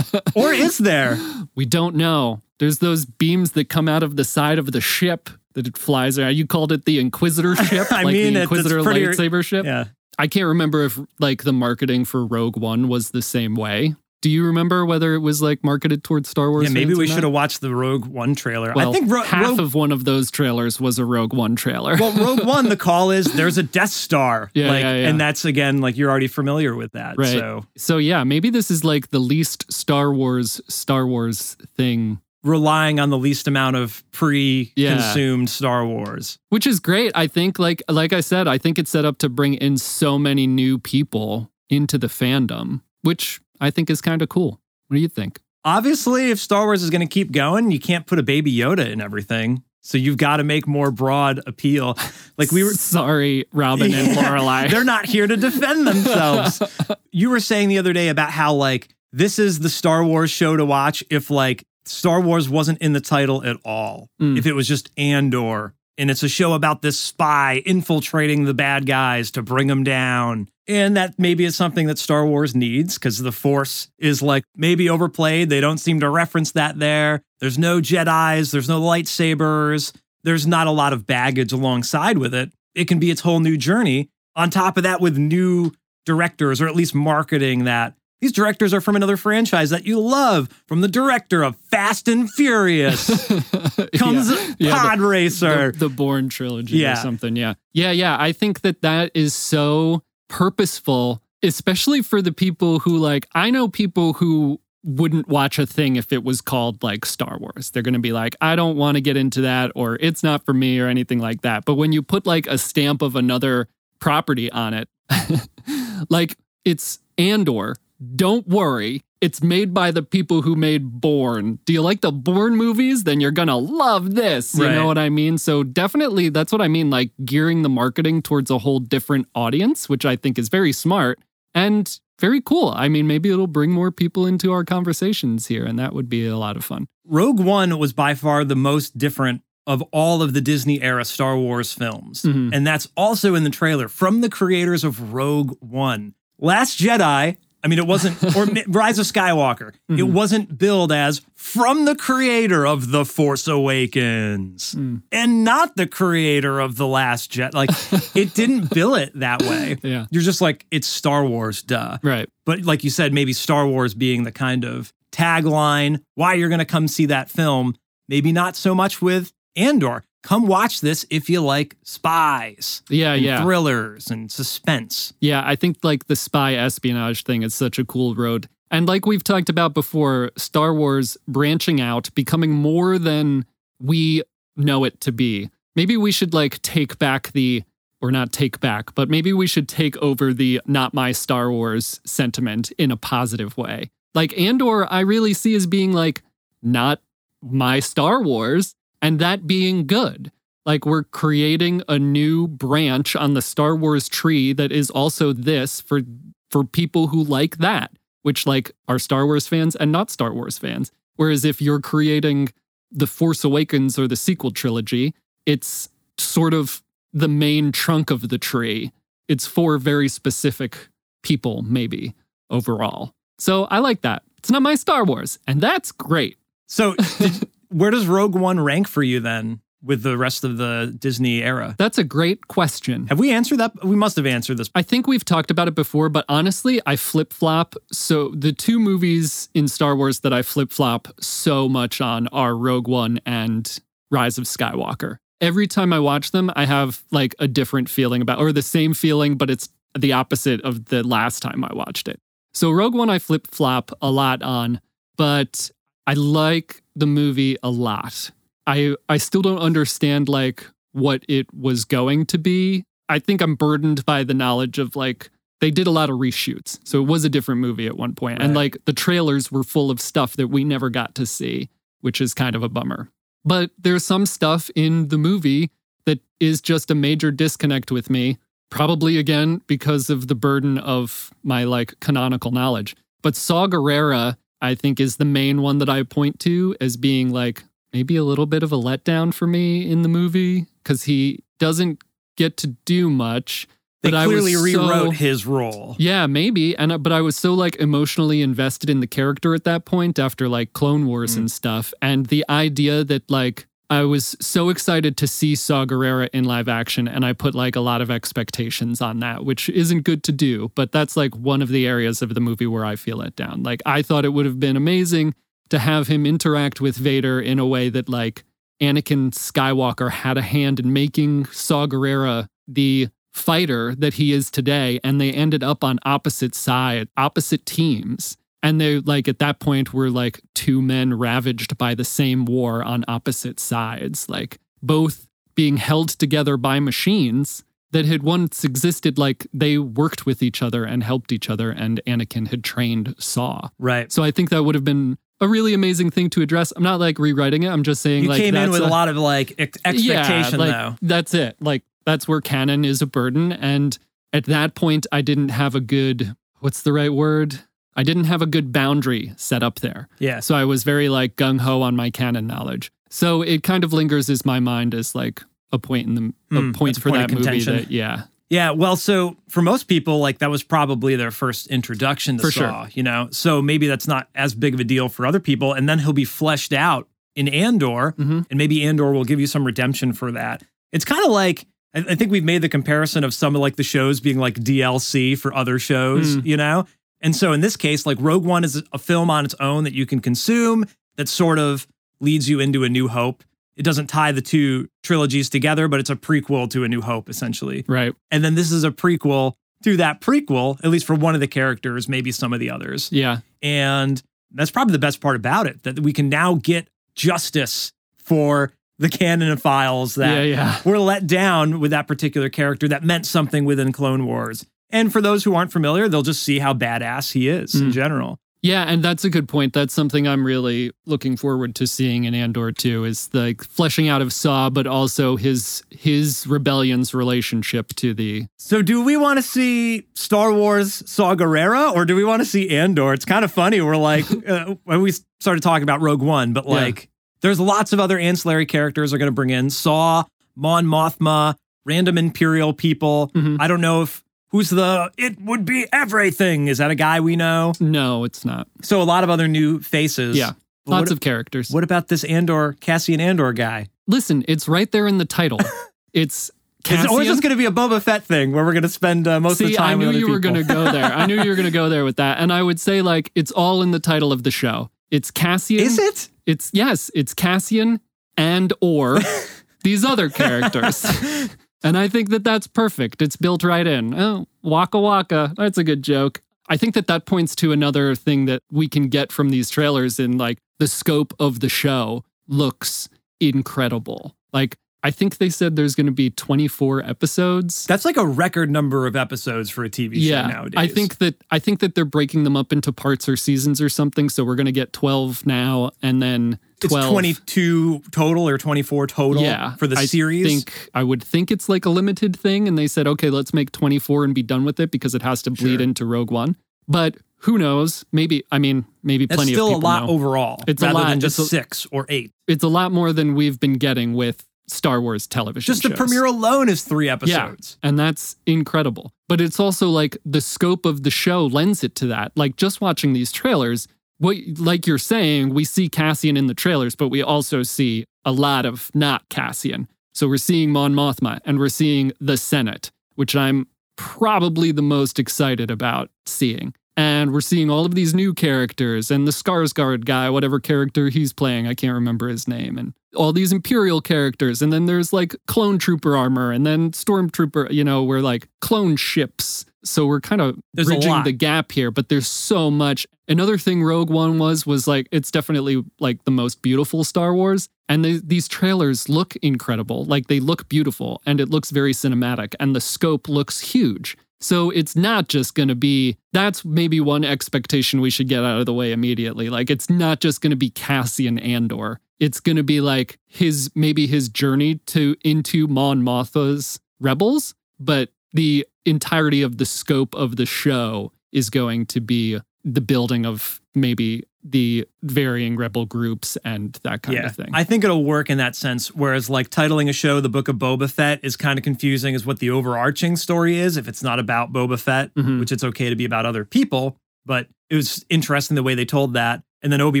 or 0.36 0.52
is 0.52 0.78
there? 0.78 1.18
we 1.54 1.64
don't 1.66 1.96
know. 1.96 2.40
There's 2.58 2.78
those 2.78 3.04
beams 3.04 3.52
that 3.52 3.68
come 3.68 3.88
out 3.88 4.02
of 4.02 4.16
the 4.16 4.24
side 4.24 4.58
of 4.58 4.72
the 4.72 4.80
ship 4.80 5.30
that 5.54 5.66
it 5.66 5.76
flies 5.76 6.18
around. 6.18 6.36
You 6.36 6.46
called 6.46 6.72
it 6.72 6.84
the 6.84 6.98
Inquisitor 6.98 7.56
ship, 7.64 7.90
I 7.90 8.02
like 8.04 8.12
mean, 8.14 8.34
the 8.34 8.42
Inquisitor 8.42 8.82
pretty- 8.82 9.06
lightsaber 9.06 9.44
ship. 9.44 9.64
Yeah. 9.64 9.84
I 10.18 10.26
can't 10.26 10.46
remember 10.46 10.84
if 10.84 10.98
like 11.18 11.44
the 11.44 11.52
marketing 11.52 12.04
for 12.04 12.26
Rogue 12.26 12.58
One 12.58 12.88
was 12.88 13.10
the 13.10 13.22
same 13.22 13.54
way. 13.54 13.94
Do 14.22 14.28
you 14.28 14.44
remember 14.44 14.84
whether 14.84 15.14
it 15.14 15.20
was 15.20 15.40
like 15.40 15.64
marketed 15.64 16.04
towards 16.04 16.28
Star 16.28 16.50
Wars? 16.50 16.64
Yeah, 16.64 16.74
maybe 16.74 16.94
we 16.94 17.06
should 17.06 17.22
have 17.22 17.32
watched 17.32 17.62
the 17.62 17.74
Rogue 17.74 18.04
One 18.04 18.34
trailer. 18.34 18.72
Well, 18.74 18.90
I 18.90 18.92
think 18.92 19.10
Ro- 19.10 19.22
half 19.22 19.48
Rogue, 19.50 19.60
of 19.60 19.74
one 19.74 19.92
of 19.92 20.04
those 20.04 20.30
trailers 20.30 20.78
was 20.78 20.98
a 20.98 21.04
Rogue 21.06 21.32
One 21.32 21.56
trailer. 21.56 21.96
well, 21.98 22.12
Rogue 22.12 22.46
One, 22.46 22.68
the 22.68 22.76
call 22.76 23.10
is 23.10 23.32
there's 23.32 23.56
a 23.56 23.62
Death 23.62 23.90
Star. 23.90 24.50
Yeah, 24.60 24.68
like, 24.68 24.82
yeah, 24.82 24.94
yeah. 24.96 25.08
And 25.08 25.18
that's 25.20 25.44
again, 25.44 25.80
like 25.80 25.96
you're 25.96 26.10
already 26.10 26.26
familiar 26.28 26.74
with 26.74 26.92
that. 26.92 27.16
Right. 27.16 27.28
So 27.28 27.64
so 27.76 27.96
yeah, 27.98 28.24
maybe 28.24 28.50
this 28.50 28.70
is 28.70 28.84
like 28.84 29.08
the 29.08 29.18
least 29.20 29.72
Star 29.72 30.12
Wars 30.12 30.60
Star 30.68 31.06
Wars 31.06 31.56
thing, 31.76 32.20
relying 32.42 33.00
on 33.00 33.08
the 33.10 33.18
least 33.18 33.48
amount 33.48 33.76
of 33.76 34.02
pre-consumed 34.12 35.48
Star 35.50 35.86
Wars. 35.86 36.38
which 36.48 36.66
is 36.66 36.80
great. 36.80 37.12
I 37.14 37.26
think 37.26 37.58
like 37.58 37.82
like 37.88 38.12
I 38.12 38.20
said, 38.20 38.48
I 38.48 38.58
think 38.58 38.78
it's 38.78 38.90
set 38.90 39.04
up 39.04 39.18
to 39.18 39.28
bring 39.28 39.54
in 39.54 39.78
so 39.78 40.18
many 40.18 40.46
new 40.46 40.78
people 40.78 41.50
into 41.68 41.96
the 41.98 42.08
fandom, 42.08 42.82
which 43.02 43.40
I 43.60 43.70
think 43.70 43.90
is 43.90 44.00
kind 44.00 44.22
of 44.22 44.28
cool. 44.28 44.60
What 44.88 44.96
do 44.96 45.00
you 45.00 45.08
think? 45.08 45.40
obviously 45.64 46.30
if 46.30 46.38
Star 46.38 46.64
Wars 46.64 46.82
is 46.82 46.90
going 46.90 47.06
to 47.06 47.12
keep 47.12 47.32
going, 47.32 47.70
you 47.70 47.80
can't 47.80 48.06
put 48.06 48.18
a 48.18 48.22
baby 48.22 48.54
Yoda 48.54 48.90
in 48.90 49.00
everything. 49.00 49.62
So 49.82 49.96
you've 49.96 50.18
got 50.18 50.36
to 50.36 50.44
make 50.44 50.66
more 50.66 50.90
broad 50.90 51.40
appeal. 51.46 51.96
Like 52.38 52.52
we 52.52 52.64
were 52.64 52.72
sorry, 52.72 53.44
Robin 53.52 53.92
and 53.92 54.08
Lorelai. 54.16 54.70
They're 54.70 54.82
not 54.82 55.04
here 55.04 55.26
to 55.26 55.36
defend 55.36 55.86
themselves. 55.86 56.62
you 57.12 57.28
were 57.28 57.38
saying 57.38 57.68
the 57.68 57.76
other 57.76 57.92
day 57.92 58.08
about 58.08 58.30
how 58.30 58.54
like 58.54 58.88
this 59.12 59.38
is 59.38 59.58
the 59.58 59.68
Star 59.68 60.02
Wars 60.02 60.30
show 60.30 60.56
to 60.56 60.64
watch 60.64 61.04
if 61.10 61.28
like 61.28 61.66
Star 61.84 62.18
Wars 62.18 62.48
wasn't 62.48 62.78
in 62.78 62.94
the 62.94 63.00
title 63.00 63.44
at 63.44 63.58
all. 63.62 64.08
Mm. 64.22 64.38
If 64.38 64.46
it 64.46 64.54
was 64.54 64.66
just 64.66 64.88
Andor 64.96 65.74
and 66.00 66.10
it's 66.10 66.22
a 66.22 66.28
show 66.30 66.54
about 66.54 66.80
this 66.80 66.98
spy 66.98 67.62
infiltrating 67.66 68.46
the 68.46 68.54
bad 68.54 68.86
guys 68.86 69.30
to 69.32 69.42
bring 69.42 69.66
them 69.66 69.84
down. 69.84 70.48
And 70.66 70.96
that 70.96 71.18
maybe 71.18 71.44
is 71.44 71.54
something 71.54 71.88
that 71.88 71.98
Star 71.98 72.26
Wars 72.26 72.54
needs 72.54 72.94
because 72.94 73.18
the 73.18 73.32
Force 73.32 73.90
is 73.98 74.22
like 74.22 74.44
maybe 74.56 74.88
overplayed. 74.88 75.50
They 75.50 75.60
don't 75.60 75.76
seem 75.76 76.00
to 76.00 76.08
reference 76.08 76.52
that 76.52 76.78
there. 76.78 77.20
There's 77.40 77.58
no 77.58 77.80
Jedi's, 77.80 78.50
there's 78.50 78.68
no 78.68 78.80
lightsabers, 78.80 79.92
there's 80.24 80.46
not 80.46 80.66
a 80.66 80.70
lot 80.70 80.94
of 80.94 81.06
baggage 81.06 81.52
alongside 81.52 82.16
with 82.16 82.32
it. 82.32 82.50
It 82.74 82.88
can 82.88 82.98
be 82.98 83.10
its 83.10 83.20
whole 83.20 83.40
new 83.40 83.58
journey. 83.58 84.08
On 84.36 84.48
top 84.48 84.78
of 84.78 84.84
that, 84.84 85.02
with 85.02 85.18
new 85.18 85.72
directors, 86.06 86.62
or 86.62 86.66
at 86.66 86.76
least 86.76 86.94
marketing 86.94 87.64
that 87.64 87.94
these 88.20 88.32
directors 88.32 88.74
are 88.74 88.80
from 88.80 88.96
another 88.96 89.16
franchise 89.16 89.70
that 89.70 89.84
you 89.86 89.98
love, 90.00 90.48
from 90.66 90.80
the 90.82 90.88
director 90.88 91.42
of 91.42 91.56
Fast 91.70 92.06
and 92.08 92.30
Furious. 92.30 93.06
Comes 93.96 94.30
Yeah. 94.30 94.54
Yeah, 94.58 94.70
the- 94.74 94.88
Pod 94.88 95.00
Racer. 95.00 95.72
the, 95.72 95.78
the 95.78 95.88
Bourne 95.88 96.28
trilogy 96.28 96.84
or 96.86 96.96
something. 96.96 97.34
Yeah. 97.36 97.54
Yeah. 97.72 97.90
Yeah. 97.92 98.16
I 98.18 98.32
think 98.32 98.60
that 98.60 98.82
that 98.82 99.10
is 99.14 99.34
so 99.34 100.02
purposeful, 100.28 101.22
especially 101.42 102.02
for 102.02 102.20
the 102.22 102.32
people 102.32 102.80
who 102.80 102.96
like, 102.98 103.26
I 103.34 103.50
know 103.50 103.68
people 103.68 104.14
who 104.14 104.60
wouldn't 104.82 105.28
watch 105.28 105.58
a 105.58 105.66
thing 105.66 105.96
if 105.96 106.12
it 106.12 106.24
was 106.24 106.40
called 106.40 106.82
like 106.82 107.04
Star 107.04 107.38
Wars. 107.38 107.70
They're 107.70 107.82
going 107.82 107.94
to 107.94 108.00
be 108.00 108.12
like, 108.12 108.34
I 108.40 108.56
don't 108.56 108.76
want 108.76 108.96
to 108.96 109.00
get 109.02 109.16
into 109.16 109.42
that 109.42 109.72
or 109.74 109.96
it's 110.00 110.22
not 110.22 110.44
for 110.44 110.54
me 110.54 110.78
or 110.80 110.88
anything 110.88 111.18
like 111.18 111.42
that. 111.42 111.64
But 111.66 111.74
when 111.74 111.92
you 111.92 112.02
put 112.02 112.26
like 112.26 112.46
a 112.46 112.56
stamp 112.58 113.02
of 113.02 113.14
another 113.16 113.68
property 113.98 114.50
on 114.50 114.72
it, 114.74 114.88
like 116.08 116.36
it's 116.64 116.98
Andor, 117.18 117.76
don't 118.16 118.46
worry. 118.48 119.02
It's 119.20 119.42
made 119.42 119.74
by 119.74 119.90
the 119.90 120.02
people 120.02 120.40
who 120.42 120.56
made 120.56 121.00
Bourne. 121.00 121.58
Do 121.66 121.72
you 121.74 121.82
like 121.82 122.00
the 122.00 122.10
Bourne 122.12 122.56
movies? 122.56 123.04
Then 123.04 123.20
you're 123.20 123.30
gonna 123.30 123.58
love 123.58 124.14
this. 124.14 124.54
You 124.54 124.64
Right. 124.64 124.74
know 124.74 124.86
what 124.86 124.96
I 124.98 125.10
mean? 125.10 125.36
So 125.36 125.62
definitely 125.62 126.30
that's 126.30 126.52
what 126.52 126.62
I 126.62 126.68
mean, 126.68 126.88
like 126.88 127.10
gearing 127.24 127.60
the 127.62 127.68
marketing 127.68 128.22
towards 128.22 128.50
a 128.50 128.58
whole 128.58 128.80
different 128.80 129.26
audience, 129.34 129.88
which 129.88 130.06
I 130.06 130.16
think 130.16 130.38
is 130.38 130.48
very 130.48 130.72
smart 130.72 131.18
and 131.54 131.98
very 132.18 132.40
cool. 132.40 132.72
I 132.74 132.88
mean, 132.88 133.06
maybe 133.06 133.28
it'll 133.30 133.46
bring 133.46 133.70
more 133.72 133.90
people 133.90 134.26
into 134.26 134.52
our 134.52 134.64
conversations 134.64 135.46
here, 135.46 135.64
and 135.64 135.78
that 135.78 135.94
would 135.94 136.08
be 136.08 136.26
a 136.26 136.36
lot 136.38 136.56
of 136.56 136.64
fun. 136.64 136.86
Rogue 137.06 137.40
One 137.40 137.78
was 137.78 137.92
by 137.92 138.14
far 138.14 138.44
the 138.44 138.56
most 138.56 138.96
different 138.98 139.42
of 139.66 139.82
all 139.92 140.22
of 140.22 140.32
the 140.32 140.40
Disney 140.40 140.80
era 140.80 141.04
Star 141.04 141.36
Wars 141.38 141.72
films. 141.72 142.22
Mhm. 142.22 142.50
And 142.54 142.66
that's 142.66 142.88
also 142.96 143.34
in 143.34 143.44
the 143.44 143.50
trailer 143.50 143.88
from 143.88 144.20
the 144.22 144.28
creators 144.30 144.84
of 144.84 145.12
Rogue 145.12 145.56
One. 145.60 146.14
Last 146.40 146.78
Jedi, 146.80 147.36
I 147.62 147.68
mean, 147.68 147.78
it 147.78 147.86
wasn't, 147.86 148.22
or 148.36 148.46
Rise 148.68 148.98
of 148.98 149.06
Skywalker, 149.06 149.74
it 149.88 150.04
wasn't 150.04 150.56
billed 150.56 150.92
as 150.92 151.20
from 151.34 151.84
the 151.84 151.94
creator 151.94 152.66
of 152.66 152.90
The 152.90 153.04
Force 153.04 153.46
Awakens 153.48 154.74
Mm. 154.74 155.02
and 155.12 155.44
not 155.44 155.76
the 155.76 155.86
creator 155.86 156.60
of 156.60 156.76
The 156.76 156.86
Last 156.86 157.30
Jet. 157.30 157.54
Like, 157.54 157.70
it 158.14 158.34
didn't 158.34 158.70
bill 158.74 158.94
it 158.94 159.12
that 159.18 159.42
way. 159.42 159.78
Yeah. 159.82 160.06
You're 160.10 160.22
just 160.22 160.40
like, 160.40 160.66
it's 160.70 160.86
Star 160.86 161.24
Wars, 161.24 161.62
duh. 161.62 161.98
Right. 162.02 162.28
But 162.46 162.62
like 162.62 162.84
you 162.84 162.90
said, 162.90 163.12
maybe 163.12 163.32
Star 163.32 163.66
Wars 163.66 163.94
being 163.94 164.24
the 164.24 164.32
kind 164.32 164.64
of 164.64 164.92
tagline, 165.12 166.02
why 166.14 166.34
you're 166.34 166.48
going 166.48 166.58
to 166.60 166.64
come 166.64 166.88
see 166.88 167.06
that 167.06 167.30
film. 167.30 167.74
Maybe 168.08 168.32
not 168.32 168.56
so 168.56 168.74
much 168.74 169.00
with 169.02 169.32
Andor. 169.56 170.04
Come 170.22 170.46
watch 170.46 170.80
this 170.80 171.06
if 171.10 171.30
you 171.30 171.40
like 171.40 171.76
spies, 171.82 172.82
Yeah, 172.90 173.14
yeah. 173.14 173.42
thrillers, 173.42 174.10
and 174.10 174.30
suspense. 174.30 175.12
Yeah, 175.20 175.42
I 175.44 175.56
think 175.56 175.78
like 175.82 176.06
the 176.08 176.16
spy 176.16 176.54
espionage 176.54 177.24
thing 177.24 177.42
is 177.42 177.54
such 177.54 177.78
a 177.78 177.84
cool 177.84 178.14
road. 178.14 178.48
And 178.70 178.86
like 178.86 179.06
we've 179.06 179.24
talked 179.24 179.48
about 179.48 179.74
before, 179.74 180.30
Star 180.36 180.74
Wars 180.74 181.16
branching 181.26 181.80
out, 181.80 182.14
becoming 182.14 182.52
more 182.52 182.98
than 182.98 183.46
we 183.80 184.22
know 184.56 184.84
it 184.84 185.00
to 185.00 185.12
be. 185.12 185.50
Maybe 185.74 185.96
we 185.96 186.12
should 186.12 186.34
like 186.34 186.60
take 186.62 186.98
back 186.98 187.32
the, 187.32 187.62
or 188.02 188.10
not 188.12 188.32
take 188.32 188.60
back, 188.60 188.94
but 188.94 189.08
maybe 189.08 189.32
we 189.32 189.46
should 189.46 189.68
take 189.68 189.96
over 189.98 190.32
the 190.34 190.60
not 190.66 190.92
my 190.94 191.12
Star 191.12 191.50
Wars 191.50 192.00
sentiment 192.04 192.70
in 192.72 192.90
a 192.90 192.96
positive 192.96 193.56
way. 193.56 193.90
Like 194.14 194.38
Andor, 194.38 194.86
I 194.92 195.00
really 195.00 195.32
see 195.32 195.54
as 195.54 195.66
being 195.66 195.92
like 195.92 196.22
not 196.62 197.00
my 197.42 197.80
Star 197.80 198.22
Wars, 198.22 198.74
and 199.02 199.18
that 199.18 199.46
being 199.46 199.86
good. 199.86 200.32
Like 200.66 200.84
we're 200.84 201.04
creating 201.04 201.82
a 201.88 201.98
new 201.98 202.46
branch 202.46 203.16
on 203.16 203.34
the 203.34 203.42
Star 203.42 203.74
Wars 203.74 204.08
tree 204.08 204.52
that 204.52 204.70
is 204.70 204.90
also 204.90 205.32
this 205.32 205.80
for 205.80 206.02
for 206.50 206.64
people 206.64 207.08
who 207.08 207.22
like 207.22 207.58
that, 207.58 207.92
which 208.22 208.46
like 208.46 208.72
are 208.88 208.98
Star 208.98 209.24
Wars 209.24 209.46
fans 209.46 209.74
and 209.76 209.90
not 209.90 210.10
Star 210.10 210.32
Wars 210.32 210.58
fans. 210.58 210.92
Whereas 211.16 211.44
if 211.44 211.62
you're 211.62 211.80
creating 211.80 212.50
the 212.90 213.06
Force 213.06 213.44
Awakens 213.44 213.98
or 213.98 214.08
the 214.08 214.16
sequel 214.16 214.50
trilogy, 214.50 215.14
it's 215.46 215.88
sort 216.18 216.54
of 216.54 216.82
the 217.12 217.28
main 217.28 217.72
trunk 217.72 218.10
of 218.10 218.28
the 218.28 218.38
tree. 218.38 218.92
It's 219.28 219.46
for 219.46 219.78
very 219.78 220.08
specific 220.08 220.88
people, 221.22 221.62
maybe 221.62 222.14
overall. 222.50 223.12
So 223.38 223.64
I 223.64 223.78
like 223.78 224.02
that. 224.02 224.22
It's 224.38 224.50
not 224.50 224.62
my 224.62 224.74
Star 224.74 225.04
Wars, 225.04 225.38
and 225.46 225.60
that's 225.60 225.92
great. 225.92 226.38
So, 226.66 226.94
did, 227.18 227.48
where 227.70 227.90
does 227.90 228.06
Rogue 228.06 228.34
One 228.34 228.60
rank 228.60 228.86
for 228.86 229.02
you 229.02 229.20
then 229.20 229.60
with 229.82 230.02
the 230.02 230.18
rest 230.18 230.44
of 230.44 230.58
the 230.58 230.94
Disney 230.98 231.42
era? 231.42 231.74
That's 231.78 231.98
a 231.98 232.04
great 232.04 232.48
question. 232.48 233.06
Have 233.06 233.18
we 233.18 233.32
answered 233.32 233.58
that? 233.58 233.84
We 233.84 233.96
must 233.96 234.16
have 234.16 234.26
answered 234.26 234.58
this. 234.58 234.68
I 234.74 234.82
think 234.82 235.06
we've 235.06 235.24
talked 235.24 235.50
about 235.50 235.68
it 235.68 235.74
before, 235.74 236.08
but 236.08 236.24
honestly, 236.28 236.80
I 236.84 236.96
flip 236.96 237.32
flop. 237.32 237.74
So 237.90 238.28
the 238.30 238.52
two 238.52 238.78
movies 238.78 239.48
in 239.54 239.68
Star 239.68 239.96
Wars 239.96 240.20
that 240.20 240.32
I 240.32 240.42
flip 240.42 240.70
flop 240.70 241.08
so 241.20 241.68
much 241.68 242.00
on 242.00 242.28
are 242.28 242.54
Rogue 242.54 242.88
One 242.88 243.20
and 243.24 243.78
Rise 244.10 244.36
of 244.36 244.44
Skywalker. 244.44 245.16
Every 245.40 245.66
time 245.66 245.92
I 245.92 245.98
watch 246.00 246.32
them, 246.32 246.50
I 246.54 246.66
have 246.66 247.02
like 247.10 247.34
a 247.38 247.48
different 247.48 247.88
feeling 247.88 248.20
about, 248.20 248.38
or 248.38 248.52
the 248.52 248.60
same 248.60 248.92
feeling, 248.92 249.36
but 249.36 249.48
it's 249.48 249.70
the 249.98 250.12
opposite 250.12 250.60
of 250.62 250.86
the 250.86 251.02
last 251.02 251.40
time 251.40 251.64
I 251.64 251.72
watched 251.72 252.08
it. 252.08 252.20
So 252.52 252.70
Rogue 252.70 252.94
One, 252.94 253.08
I 253.08 253.18
flip 253.18 253.46
flop 253.46 253.92
a 254.02 254.10
lot 254.10 254.42
on, 254.42 254.80
but 255.16 255.70
I 256.06 256.14
like 256.14 256.82
the 256.96 257.06
movie 257.06 257.56
a 257.62 257.70
lot. 257.70 258.30
I 258.66 258.94
I 259.08 259.16
still 259.16 259.42
don't 259.42 259.58
understand 259.58 260.28
like 260.28 260.66
what 260.92 261.24
it 261.28 261.52
was 261.54 261.84
going 261.84 262.26
to 262.26 262.38
be. 262.38 262.84
I 263.08 263.18
think 263.18 263.40
I'm 263.40 263.54
burdened 263.54 264.04
by 264.06 264.24
the 264.24 264.34
knowledge 264.34 264.78
of 264.78 264.96
like 264.96 265.30
they 265.60 265.70
did 265.70 265.86
a 265.86 265.90
lot 265.90 266.10
of 266.10 266.18
reshoots. 266.18 266.78
So 266.84 267.00
it 267.02 267.06
was 267.06 267.24
a 267.24 267.28
different 267.28 267.60
movie 267.60 267.86
at 267.86 267.96
one 267.96 268.14
point. 268.14 268.42
And 268.42 268.54
like 268.54 268.78
the 268.86 268.92
trailers 268.92 269.52
were 269.52 269.62
full 269.62 269.90
of 269.90 270.00
stuff 270.00 270.36
that 270.36 270.48
we 270.48 270.64
never 270.64 270.90
got 270.90 271.14
to 271.16 271.26
see, 271.26 271.68
which 272.00 272.20
is 272.20 272.34
kind 272.34 272.56
of 272.56 272.62
a 272.62 272.68
bummer. 272.68 273.08
But 273.44 273.70
there's 273.78 274.04
some 274.04 274.26
stuff 274.26 274.70
in 274.74 275.08
the 275.08 275.18
movie 275.18 275.70
that 276.06 276.20
is 276.40 276.60
just 276.60 276.90
a 276.90 276.94
major 276.94 277.30
disconnect 277.30 277.90
with 277.90 278.10
me, 278.10 278.38
probably 278.70 279.18
again 279.18 279.62
because 279.66 280.08
of 280.08 280.28
the 280.28 280.34
burden 280.34 280.78
of 280.78 281.30
my 281.42 281.64
like 281.64 281.98
canonical 282.00 282.50
knowledge. 282.50 282.96
But 283.22 283.36
Saw 283.36 283.66
Gerrera, 283.66 284.36
I 284.60 284.74
think, 284.74 285.00
is 285.00 285.16
the 285.16 285.24
main 285.24 285.62
one 285.62 285.78
that 285.78 285.88
I 285.88 286.02
point 286.02 286.40
to 286.40 286.76
as 286.80 286.96
being 286.96 287.30
like 287.30 287.64
maybe 287.92 288.16
a 288.16 288.24
little 288.24 288.46
bit 288.46 288.62
of 288.62 288.72
a 288.72 288.76
letdown 288.76 289.32
for 289.34 289.46
me 289.46 289.90
in 289.90 290.02
the 290.02 290.08
movie 290.08 290.66
because 290.82 291.04
he 291.04 291.42
doesn't 291.58 292.02
get 292.36 292.56
to 292.58 292.68
do 292.84 293.10
much. 293.10 293.68
They 294.02 294.10
but 294.10 294.16
I 294.16 294.24
clearly 294.24 294.54
was 294.56 294.64
rewrote 294.64 295.06
so- 295.06 295.10
his 295.10 295.46
role. 295.46 295.94
yeah, 295.98 296.26
maybe. 296.26 296.76
And 296.76 297.02
but 297.02 297.12
I 297.12 297.20
was 297.20 297.36
so 297.36 297.52
like 297.52 297.76
emotionally 297.76 298.40
invested 298.40 298.88
in 298.88 299.00
the 299.00 299.06
character 299.06 299.54
at 299.54 299.64
that 299.64 299.84
point 299.84 300.18
after 300.18 300.48
like 300.48 300.72
Clone 300.72 301.06
Wars 301.06 301.34
mm. 301.34 301.40
and 301.40 301.50
stuff, 301.50 301.92
and 302.00 302.26
the 302.26 302.44
idea 302.48 303.04
that 303.04 303.30
like 303.30 303.66
I 303.90 304.04
was 304.04 304.36
so 304.40 304.68
excited 304.68 305.16
to 305.16 305.26
see 305.26 305.56
Saw 305.56 305.84
Gerrera 305.84 306.28
in 306.32 306.44
live 306.44 306.68
action, 306.68 307.08
and 307.08 307.24
I 307.24 307.32
put 307.32 307.56
like 307.56 307.74
a 307.74 307.80
lot 307.80 308.00
of 308.00 308.08
expectations 308.08 309.02
on 309.02 309.18
that, 309.18 309.44
which 309.44 309.68
isn't 309.68 310.02
good 310.02 310.22
to 310.24 310.32
do. 310.32 310.70
But 310.76 310.92
that's 310.92 311.16
like 311.16 311.34
one 311.34 311.60
of 311.60 311.68
the 311.68 311.88
areas 311.88 312.22
of 312.22 312.34
the 312.34 312.40
movie 312.40 312.68
where 312.68 312.84
I 312.84 312.94
feel 312.94 313.16
let 313.16 313.34
down. 313.34 313.64
Like 313.64 313.82
I 313.84 314.02
thought 314.02 314.24
it 314.24 314.28
would 314.28 314.46
have 314.46 314.60
been 314.60 314.76
amazing 314.76 315.34
to 315.70 315.80
have 315.80 316.06
him 316.06 316.24
interact 316.24 316.80
with 316.80 316.96
Vader 316.96 317.40
in 317.40 317.58
a 317.58 317.66
way 317.66 317.88
that 317.88 318.08
like 318.08 318.44
Anakin 318.80 319.32
Skywalker 319.32 320.10
had 320.10 320.38
a 320.38 320.42
hand 320.42 320.78
in 320.78 320.92
making 320.92 321.46
Saw 321.46 321.88
Gerrera 321.88 322.46
the 322.68 323.08
fighter 323.32 323.94
that 323.96 324.14
he 324.14 324.32
is 324.32 324.50
today 324.50 325.00
and 325.02 325.20
they 325.20 325.32
ended 325.32 325.62
up 325.62 325.84
on 325.84 325.98
opposite 326.04 326.54
side 326.54 327.08
opposite 327.16 327.64
teams 327.64 328.36
and 328.62 328.80
they 328.80 328.98
like 329.00 329.28
at 329.28 329.38
that 329.38 329.60
point 329.60 329.92
were 329.92 330.10
like 330.10 330.40
two 330.54 330.82
men 330.82 331.14
ravaged 331.14 331.76
by 331.78 331.94
the 331.94 332.04
same 332.04 332.44
war 332.44 332.82
on 332.82 333.04
opposite 333.08 333.58
sides 333.60 334.28
like 334.28 334.58
both 334.82 335.26
being 335.54 335.76
held 335.76 336.08
together 336.10 336.56
by 336.56 336.80
machines 336.80 337.64
that 337.92 338.04
had 338.04 338.22
once 338.22 338.64
existed 338.64 339.18
like 339.18 339.46
they 339.52 339.76
worked 339.76 340.24
with 340.24 340.42
each 340.42 340.62
other 340.62 340.84
and 340.84 341.02
helped 341.02 341.32
each 341.32 341.50
other 341.50 341.70
and 341.70 342.00
Anakin 342.06 342.48
had 342.48 342.62
trained 342.62 343.14
Saw 343.18 343.68
Right. 343.78 344.10
so 344.12 344.22
I 344.22 344.30
think 344.30 344.50
that 344.50 344.62
would 344.64 344.74
have 344.74 344.84
been 344.84 345.18
a 345.40 345.48
really 345.48 345.72
amazing 345.74 346.10
thing 346.10 346.28
to 346.30 346.42
address. 346.42 346.70
I'm 346.76 346.82
not 346.82 347.00
like 347.00 347.18
rewriting 347.18 347.62
it. 347.62 347.68
I'm 347.68 347.82
just 347.82 348.02
saying 348.02 348.24
You 348.24 348.28
like 348.28 348.40
came 348.40 348.54
in 348.54 348.70
with 348.70 348.82
a, 348.82 348.86
lot 348.86 349.08
of 349.08 349.16
like 349.16 349.54
ex- 349.58 349.78
expectation, 349.84 350.58
like, 350.58 350.70
though. 350.70 350.96
That's 351.00 351.32
it. 351.32 351.56
Like 351.60 351.82
that's 352.04 352.28
where 352.28 352.40
canon 352.40 352.84
is 352.84 353.00
a 353.00 353.06
burden. 353.06 353.50
And 353.50 353.96
at 354.32 354.44
that 354.44 354.74
point, 354.74 355.06
I 355.10 355.22
didn't 355.22 355.48
have 355.48 355.74
a 355.74 355.80
good 355.80 356.36
what's 356.58 356.82
the 356.82 356.92
right 356.92 357.12
word? 357.12 357.60
I 357.96 358.02
didn't 358.02 358.24
have 358.24 358.40
a 358.42 358.46
good 358.46 358.72
boundary 358.72 359.32
set 359.36 359.62
up 359.62 359.80
there. 359.80 360.08
Yeah. 360.18 360.40
So 360.40 360.54
I 360.54 360.64
was 360.64 360.84
very 360.84 361.08
like 361.08 361.36
gung 361.36 361.60
ho 361.60 361.82
on 361.82 361.96
my 361.96 362.10
canon 362.10 362.46
knowledge. 362.46 362.92
So 363.10 363.42
it 363.42 363.62
kind 363.62 363.82
of 363.84 363.92
lingers 363.92 364.30
as 364.30 364.44
my 364.44 364.60
mind 364.60 364.94
as 364.94 365.14
like 365.14 365.42
a 365.72 365.78
point 365.78 366.06
in 366.08 366.14
the 366.14 366.32
Hmm, 366.50 366.70
a 366.70 366.72
point 366.72 366.90
that's 366.94 366.98
a 366.98 367.00
for 367.00 367.08
point 367.10 367.28
that 367.28 367.30
movie. 367.34 367.42
contention. 367.44 367.76
That 367.76 367.90
yeah, 367.90 368.22
Yeah, 368.48 368.70
well, 368.70 368.96
so 368.96 369.36
for 369.48 369.62
most 369.62 369.84
people, 369.84 370.18
like 370.18 370.38
that 370.38 370.50
was 370.50 370.62
probably 370.62 371.16
their 371.16 371.30
first 371.30 371.66
introduction 371.68 372.36
to 372.38 372.42
For 372.44 372.50
Saw, 372.50 372.82
sure. 372.84 372.90
you 372.94 373.02
know? 373.02 373.28
So 373.32 373.60
maybe 373.62 373.86
that's 373.86 374.06
not 374.08 374.28
as 374.34 374.54
big 374.54 374.74
of 374.74 374.80
a 374.80 374.84
deal 374.84 375.08
for 375.08 375.26
other 375.26 375.40
people. 375.40 375.72
And 375.72 375.88
then 375.88 375.98
he'll 376.00 376.12
be 376.12 376.24
fleshed 376.24 376.72
out 376.72 377.08
in 377.36 377.46
Andor, 377.48 378.14
Mhm. 378.18 378.46
and 378.50 378.58
maybe 378.58 378.82
Andor 378.84 379.12
will 379.12 379.24
give 379.24 379.38
you 379.40 379.46
some 379.46 379.64
redemption 379.64 380.12
for 380.12 380.32
that. 380.32 380.62
It's 380.92 381.04
kind 381.04 381.24
of 381.24 381.30
like, 381.30 381.66
I 381.94 382.14
think 382.16 382.30
we've 382.32 382.44
made 382.44 382.62
the 382.62 382.68
comparison 382.68 383.22
of 383.24 383.32
some 383.34 383.54
of 383.56 383.60
like 383.60 383.74
the 383.76 383.82
shows 383.84 384.20
being 384.20 384.38
like 384.38 384.54
DLC 384.60 385.36
for 385.36 385.52
other 385.54 385.78
shows, 385.78 386.34
Hmm. 386.34 386.40
you 386.44 386.56
know? 386.56 386.86
And 387.20 387.36
so 387.36 387.52
in 387.52 387.60
this 387.60 387.76
case, 387.76 388.06
like 388.06 388.18
Rogue 388.20 388.44
One 388.44 388.64
is 388.64 388.82
a 388.92 388.98
film 388.98 389.30
on 389.30 389.44
its 389.44 389.54
own 389.60 389.84
that 389.84 389.92
you 389.92 390.06
can 390.06 390.20
consume 390.20 390.86
that 391.16 391.28
sort 391.28 391.58
of 391.58 391.86
leads 392.20 392.48
you 392.48 392.60
into 392.60 392.84
a 392.84 392.88
new 392.88 393.08
hope. 393.08 393.44
It 393.76 393.82
doesn't 393.82 394.08
tie 394.08 394.32
the 394.32 394.42
two 394.42 394.88
trilogies 395.02 395.48
together, 395.48 395.88
but 395.88 396.00
it's 396.00 396.10
a 396.10 396.16
prequel 396.16 396.68
to 396.70 396.84
A 396.84 396.88
New 396.88 397.00
Hope, 397.00 397.30
essentially. 397.30 397.84
right. 397.88 398.14
And 398.30 398.44
then 398.44 398.54
this 398.54 398.70
is 398.72 398.84
a 398.84 398.90
prequel 398.90 399.54
to 399.84 399.96
that 399.96 400.20
prequel, 400.20 400.78
at 400.84 400.90
least 400.90 401.06
for 401.06 401.14
one 401.14 401.34
of 401.34 401.40
the 401.40 401.46
characters, 401.46 402.08
maybe 402.08 402.32
some 402.32 402.52
of 402.52 402.60
the 402.60 402.70
others. 402.70 403.10
Yeah, 403.10 403.38
And 403.62 404.22
that's 404.52 404.70
probably 404.70 404.92
the 404.92 404.98
best 404.98 405.20
part 405.20 405.36
about 405.36 405.66
it 405.66 405.82
that 405.84 406.00
we 406.00 406.12
can 406.12 406.28
now 406.28 406.54
get 406.56 406.88
justice 407.14 407.92
for 408.18 408.72
the 408.98 409.08
canon 409.08 409.50
of 409.50 409.62
files 409.62 410.16
that 410.16 410.44
yeah, 410.44 410.76
yeah. 410.76 410.80
were 410.84 410.98
let 410.98 411.26
down 411.26 411.80
with 411.80 411.90
that 411.92 412.06
particular 412.06 412.50
character 412.50 412.86
that 412.88 413.02
meant 413.02 413.24
something 413.24 413.64
within 413.64 413.92
Clone 413.92 414.26
Wars. 414.26 414.66
And 414.92 415.12
for 415.12 415.20
those 415.20 415.44
who 415.44 415.54
aren't 415.54 415.72
familiar, 415.72 416.08
they'll 416.08 416.22
just 416.22 416.42
see 416.42 416.58
how 416.58 416.74
badass 416.74 417.32
he 417.32 417.48
is 417.48 417.74
in 417.74 417.88
Mm. 417.88 417.92
general. 417.92 418.38
Yeah, 418.62 418.82
and 418.82 419.02
that's 419.02 419.24
a 419.24 419.30
good 419.30 419.48
point. 419.48 419.72
That's 419.72 419.94
something 419.94 420.28
I'm 420.28 420.44
really 420.44 420.90
looking 421.06 421.34
forward 421.38 421.74
to 421.76 421.86
seeing 421.86 422.24
in 422.24 422.34
Andor 422.34 422.72
too, 422.72 423.04
is 423.04 423.28
the 423.28 423.54
fleshing 423.70 424.06
out 424.10 424.20
of 424.20 424.34
Saw, 424.34 424.68
but 424.68 424.86
also 424.86 425.36
his 425.36 425.82
his 425.90 426.46
rebellion's 426.46 427.14
relationship 427.14 427.88
to 427.96 428.12
the 428.12 428.44
So, 428.58 428.82
do 428.82 429.02
we 429.02 429.16
want 429.16 429.38
to 429.38 429.42
see 429.42 430.04
Star 430.14 430.52
Wars 430.52 431.02
Saw 431.10 431.34
Gerrera 431.34 431.90
or 431.94 432.04
do 432.04 432.14
we 432.14 432.22
want 432.22 432.42
to 432.42 432.44
see 432.44 432.68
Andor? 432.68 433.14
It's 433.14 433.24
kind 433.24 433.46
of 433.46 433.50
funny. 433.52 433.80
We're 433.80 433.96
like, 433.96 434.26
uh, 434.46 434.74
when 434.84 435.00
we 435.00 435.12
started 435.40 435.62
talking 435.62 435.84
about 435.84 436.02
Rogue 436.02 436.20
One, 436.22 436.52
but 436.52 436.66
Yeah. 436.66 436.70
like, 436.74 437.08
there's 437.40 437.58
lots 437.58 437.94
of 437.94 438.00
other 438.00 438.18
ancillary 438.18 438.66
characters 438.66 439.14
are 439.14 439.18
going 439.18 439.28
to 439.28 439.32
bring 439.32 439.48
in 439.48 439.70
Saw, 439.70 440.24
Mon 440.54 440.84
Mothma, 440.84 441.54
random 441.86 442.18
Imperial 442.18 442.74
people. 442.74 443.30
Mhm. 443.34 443.56
I 443.58 443.68
don't 443.68 443.80
know 443.80 444.02
if 444.02 444.22
who's 444.50 444.70
the 444.70 445.10
it 445.16 445.40
would 445.40 445.64
be 445.64 445.86
everything. 445.92 446.68
Is 446.68 446.78
that 446.78 446.90
a 446.90 446.94
guy 446.94 447.20
we 447.20 447.36
know? 447.36 447.72
No, 447.80 448.24
it's 448.24 448.44
not. 448.44 448.68
So, 448.82 449.00
a 449.00 449.04
lot 449.04 449.24
of 449.24 449.30
other 449.30 449.48
new 449.48 449.80
faces. 449.80 450.36
Yeah. 450.36 450.52
But 450.86 450.92
Lots 450.92 451.10
what, 451.10 451.12
of 451.12 451.20
characters. 451.20 451.70
What 451.70 451.84
about 451.84 452.08
this 452.08 452.24
Andor, 452.24 452.74
Cassian 452.80 453.20
Andor 453.20 453.52
guy? 453.52 453.88
Listen, 454.06 454.44
it's 454.48 454.66
right 454.66 454.90
there 454.90 455.06
in 455.06 455.18
the 455.18 455.26
title. 455.26 455.58
it's 456.12 456.50
Is, 456.88 457.06
or 457.06 457.20
is 457.20 457.28
this 457.28 457.40
going 457.40 457.50
to 457.50 457.56
be 457.56 457.66
a 457.66 457.70
Boba 457.70 458.02
Fett 458.02 458.24
thing 458.24 458.52
where 458.52 458.64
we're 458.64 458.72
going 458.72 458.82
to 458.82 458.88
spend 458.88 459.28
uh, 459.28 459.38
most 459.40 459.60
of 459.60 459.68
the 459.68 459.74
time 459.74 460.00
I 460.00 460.04
knew 460.04 460.18
you 460.18 460.30
were 460.30 460.38
going 460.38 460.54
to 460.54 460.64
go 460.64 460.90
there. 460.90 461.04
I 461.04 461.26
knew 461.26 461.40
you 461.40 461.50
were 461.50 461.56
going 461.56 461.66
to 461.66 461.72
go 461.72 461.90
there 461.90 462.04
with 462.04 462.16
that. 462.16 462.38
And 462.38 462.52
I 462.52 462.62
would 462.62 462.80
say, 462.80 463.02
like, 463.02 463.30
it's 463.34 463.52
all 463.52 463.82
in 463.82 463.90
the 463.90 464.00
title 464.00 464.32
of 464.32 464.42
the 464.42 464.50
show. 464.50 464.90
It's 465.10 465.30
Cassian. 465.30 465.80
Is 465.80 465.98
it? 465.98 466.30
It's 466.46 466.70
yes, 466.72 467.10
it's 467.14 467.34
Cassian 467.34 468.00
and 468.36 468.72
or 468.80 469.20
these 469.84 470.04
other 470.04 470.30
characters. 470.30 471.04
and 471.82 471.96
I 471.96 472.08
think 472.08 472.30
that 472.30 472.44
that's 472.44 472.66
perfect. 472.66 473.22
It's 473.22 473.36
built 473.36 473.62
right 473.64 473.86
in. 473.86 474.14
Oh, 474.14 474.46
waka 474.62 474.98
waka. 474.98 475.54
That's 475.56 475.78
a 475.78 475.84
good 475.84 476.02
joke. 476.02 476.42
I 476.68 476.76
think 476.76 476.94
that 476.94 477.08
that 477.08 477.26
points 477.26 477.56
to 477.56 477.72
another 477.72 478.14
thing 478.14 478.44
that 478.46 478.62
we 478.70 478.88
can 478.88 479.08
get 479.08 479.32
from 479.32 479.50
these 479.50 479.70
trailers 479.70 480.20
in 480.20 480.38
like 480.38 480.58
the 480.78 480.86
scope 480.86 481.34
of 481.40 481.60
the 481.60 481.68
show 481.68 482.24
looks 482.46 483.08
incredible. 483.40 484.36
Like 484.52 484.76
I 485.02 485.10
think 485.10 485.38
they 485.38 485.48
said 485.48 485.76
there's 485.76 485.94
going 485.94 486.06
to 486.06 486.12
be 486.12 486.28
24 486.30 487.02
episodes. 487.04 487.86
That's 487.86 488.04
like 488.04 488.18
a 488.18 488.26
record 488.26 488.70
number 488.70 489.06
of 489.06 489.16
episodes 489.16 489.70
for 489.70 489.82
a 489.84 489.88
TV 489.88 490.14
show 490.14 490.20
yeah, 490.20 490.46
nowadays. 490.46 490.74
I 490.76 490.86
think 490.88 491.18
that 491.18 491.42
I 491.50 491.58
think 491.58 491.80
that 491.80 491.94
they're 491.94 492.04
breaking 492.04 492.44
them 492.44 492.56
up 492.56 492.72
into 492.72 492.92
parts 492.92 493.28
or 493.28 493.36
seasons 493.36 493.80
or 493.80 493.88
something. 493.88 494.28
So 494.28 494.44
we're 494.44 494.56
going 494.56 494.66
to 494.66 494.72
get 494.72 494.92
12 494.92 495.46
now 495.46 495.90
and 496.02 496.22
then 496.22 496.58
12. 496.80 497.02
it's 497.04 497.10
22 497.10 498.00
total 498.10 498.48
or 498.48 498.58
24 498.58 499.06
total 499.06 499.42
yeah, 499.42 499.74
for 499.76 499.86
the 499.86 499.96
I 499.96 500.04
series. 500.06 500.46
Think 500.46 500.90
I 500.94 501.02
would 501.02 501.22
think 501.22 501.50
it's 501.50 501.68
like 501.68 501.84
a 501.86 501.90
limited 501.90 502.38
thing, 502.38 502.68
and 502.68 502.76
they 502.76 502.86
said, 502.86 503.06
okay, 503.06 503.30
let's 503.30 503.54
make 503.54 503.72
24 503.72 504.24
and 504.24 504.34
be 504.34 504.42
done 504.42 504.64
with 504.64 504.80
it 504.80 504.90
because 504.90 505.14
it 505.14 505.22
has 505.22 505.40
to 505.42 505.50
bleed 505.50 505.76
Sure. 505.76 505.82
into 505.82 506.04
Rogue 506.04 506.30
One. 506.30 506.56
But 506.88 507.16
who 507.38 507.56
knows? 507.56 508.04
Maybe 508.12 508.44
I 508.52 508.58
mean, 508.58 508.84
maybe 509.02 509.24
That's 509.26 509.36
plenty 509.36 509.52
still 509.54 509.68
of 509.76 509.82
a 509.82 509.86
lot 509.86 510.04
know. 510.06 510.10
overall, 510.10 510.62
It's 510.66 510.82
a 510.82 510.90
lot. 510.92 511.08
than 511.08 511.20
just 511.20 511.38
a- 511.38 511.42
six 511.44 511.86
or 511.90 512.04
eight. 512.10 512.32
It's 512.46 512.64
a 512.64 512.68
lot 512.68 512.92
more 512.92 513.12
than 513.14 513.34
we've 513.34 513.58
been 513.58 513.74
getting 513.78 514.12
with 514.14 514.44
Star 514.70 515.00
Wars 515.00 515.26
television. 515.26 515.72
Just 515.72 515.82
the 515.82 515.90
premiere 515.90 516.24
alone 516.24 516.68
is 516.68 516.82
three 516.82 517.08
episodes. 517.08 517.78
And 517.82 517.98
that's 517.98 518.36
incredible. 518.46 519.12
But 519.28 519.40
it's 519.40 519.60
also 519.60 519.88
like 519.88 520.16
the 520.24 520.40
scope 520.40 520.86
of 520.86 521.02
the 521.02 521.10
show 521.10 521.46
lends 521.46 521.84
it 521.84 521.94
to 521.96 522.06
that. 522.08 522.32
Like 522.36 522.56
just 522.56 522.80
watching 522.80 523.12
these 523.12 523.32
trailers, 523.32 523.88
what 524.18 524.36
like 524.58 524.86
you're 524.86 524.98
saying, 524.98 525.54
we 525.54 525.64
see 525.64 525.88
Cassian 525.88 526.36
in 526.36 526.46
the 526.46 526.54
trailers, 526.54 526.94
but 526.94 527.08
we 527.08 527.22
also 527.22 527.62
see 527.62 528.04
a 528.24 528.32
lot 528.32 528.66
of 528.66 528.90
not 528.94 529.28
Cassian. 529.28 529.88
So 530.14 530.28
we're 530.28 530.36
seeing 530.36 530.70
Mon 530.70 530.94
Mothma 530.94 531.40
and 531.44 531.58
we're 531.58 531.68
seeing 531.68 532.12
the 532.20 532.36
Senate, 532.36 532.90
which 533.14 533.34
I'm 533.34 533.66
probably 533.96 534.72
the 534.72 534.82
most 534.82 535.18
excited 535.18 535.70
about 535.70 536.10
seeing. 536.26 536.74
And 536.96 537.32
we're 537.32 537.40
seeing 537.40 537.70
all 537.70 537.86
of 537.86 537.94
these 537.94 538.14
new 538.14 538.34
characters 538.34 539.10
and 539.10 539.26
the 539.26 539.32
Skarsgård 539.32 540.04
guy, 540.04 540.28
whatever 540.28 540.60
character 540.60 541.08
he's 541.08 541.32
playing, 541.32 541.66
I 541.66 541.74
can't 541.74 541.94
remember 541.94 542.28
his 542.28 542.46
name, 542.46 542.76
and 542.76 542.92
all 543.14 543.32
these 543.32 543.52
Imperial 543.52 544.00
characters. 544.00 544.62
And 544.62 544.72
then 544.72 544.86
there's 544.86 545.12
like 545.12 545.34
clone 545.46 545.78
trooper 545.78 546.16
armor 546.16 546.52
and 546.52 546.66
then 546.66 546.90
stormtrooper, 546.92 547.70
you 547.72 547.84
know, 547.84 548.02
we're 548.02 548.20
like 548.20 548.48
clone 548.60 548.96
ships. 548.96 549.64
So 549.82 550.06
we're 550.06 550.20
kind 550.20 550.42
of 550.42 550.58
There's 550.74 550.88
bridging 550.88 551.22
the 551.24 551.32
gap 551.32 551.72
here, 551.72 551.90
but 551.90 552.10
there's 552.10 552.26
so 552.26 552.70
much. 552.70 553.06
Another 553.28 553.56
thing 553.56 553.82
Rogue 553.82 554.10
One 554.10 554.38
was 554.38 554.66
was 554.66 554.86
like 554.86 555.08
it's 555.10 555.30
definitely 555.30 555.82
like 556.00 556.24
the 556.24 556.30
most 556.30 556.60
beautiful 556.60 557.02
Star 557.02 557.34
Wars, 557.34 557.68
and 557.88 558.04
they, 558.04 558.18
these 558.18 558.46
trailers 558.46 559.08
look 559.08 559.36
incredible. 559.36 560.04
Like 560.04 560.26
they 560.26 560.38
look 560.38 560.68
beautiful, 560.68 561.22
and 561.24 561.40
it 561.40 561.48
looks 561.48 561.70
very 561.70 561.94
cinematic, 561.94 562.54
and 562.60 562.76
the 562.76 562.80
scope 562.80 563.26
looks 563.26 563.60
huge. 563.60 564.18
So 564.40 564.70
it's 564.70 564.96
not 564.96 565.28
just 565.28 565.54
going 565.54 565.68
to 565.68 565.74
be 565.74 566.16
that's 566.32 566.64
maybe 566.64 567.00
one 567.00 567.24
expectation 567.24 568.00
we 568.00 568.10
should 568.10 568.28
get 568.28 568.44
out 568.44 568.60
of 568.60 568.66
the 568.66 568.74
way 568.74 568.92
immediately. 568.92 569.50
Like 569.50 569.70
it's 569.70 569.90
not 569.90 570.20
just 570.20 570.40
going 570.40 570.50
to 570.50 570.56
be 570.56 570.70
Cassian 570.70 571.38
Andor. 571.38 572.00
It's 572.18 572.40
going 572.40 572.56
to 572.56 572.62
be 572.62 572.80
like 572.80 573.18
his 573.26 573.70
maybe 573.74 574.06
his 574.06 574.28
journey 574.28 574.76
to 574.86 575.16
into 575.22 575.66
Mon 575.66 576.02
Mothma's 576.02 576.80
rebels, 577.00 577.54
but 577.78 578.10
the 578.32 578.66
entirety 578.84 579.42
of 579.42 579.58
the 579.58 579.66
scope 579.66 580.14
of 580.14 580.36
the 580.36 580.46
show 580.46 581.12
is 581.32 581.50
going 581.50 581.86
to 581.86 582.00
be 582.00 582.38
the 582.64 582.80
building 582.80 583.24
of 583.26 583.60
maybe 583.74 584.24
the 584.42 584.86
varying 585.02 585.56
rebel 585.56 585.84
groups 585.86 586.36
and 586.44 586.78
that 586.82 587.02
kind 587.02 587.18
yeah, 587.18 587.26
of 587.26 587.36
thing. 587.36 587.50
I 587.52 587.62
think 587.64 587.84
it'll 587.84 588.04
work 588.04 588.30
in 588.30 588.38
that 588.38 588.56
sense. 588.56 588.88
Whereas, 588.94 589.28
like 589.28 589.50
titling 589.50 589.88
a 589.88 589.92
show 589.92 590.20
"The 590.20 590.28
Book 590.28 590.48
of 590.48 590.56
Boba 590.56 590.90
Fett" 590.90 591.20
is 591.22 591.36
kind 591.36 591.58
of 591.58 591.62
confusing 591.62 592.14
as 592.14 592.24
what 592.24 592.38
the 592.38 592.50
overarching 592.50 593.16
story 593.16 593.58
is. 593.58 593.76
If 593.76 593.86
it's 593.88 594.02
not 594.02 594.18
about 594.18 594.52
Boba 594.52 594.78
Fett, 594.80 595.14
Mhm. 595.14 595.40
which 595.40 595.52
it's 595.52 595.64
okay 595.64 595.90
to 595.90 595.96
be 595.96 596.04
about 596.04 596.24
other 596.26 596.44
people, 596.44 596.96
but 597.26 597.48
it 597.68 597.76
was 597.76 598.04
interesting 598.08 598.54
the 598.54 598.62
way 598.62 598.74
they 598.74 598.84
told 598.86 599.12
that. 599.14 599.42
And 599.62 599.70
then 599.70 599.82
Obi 599.82 600.00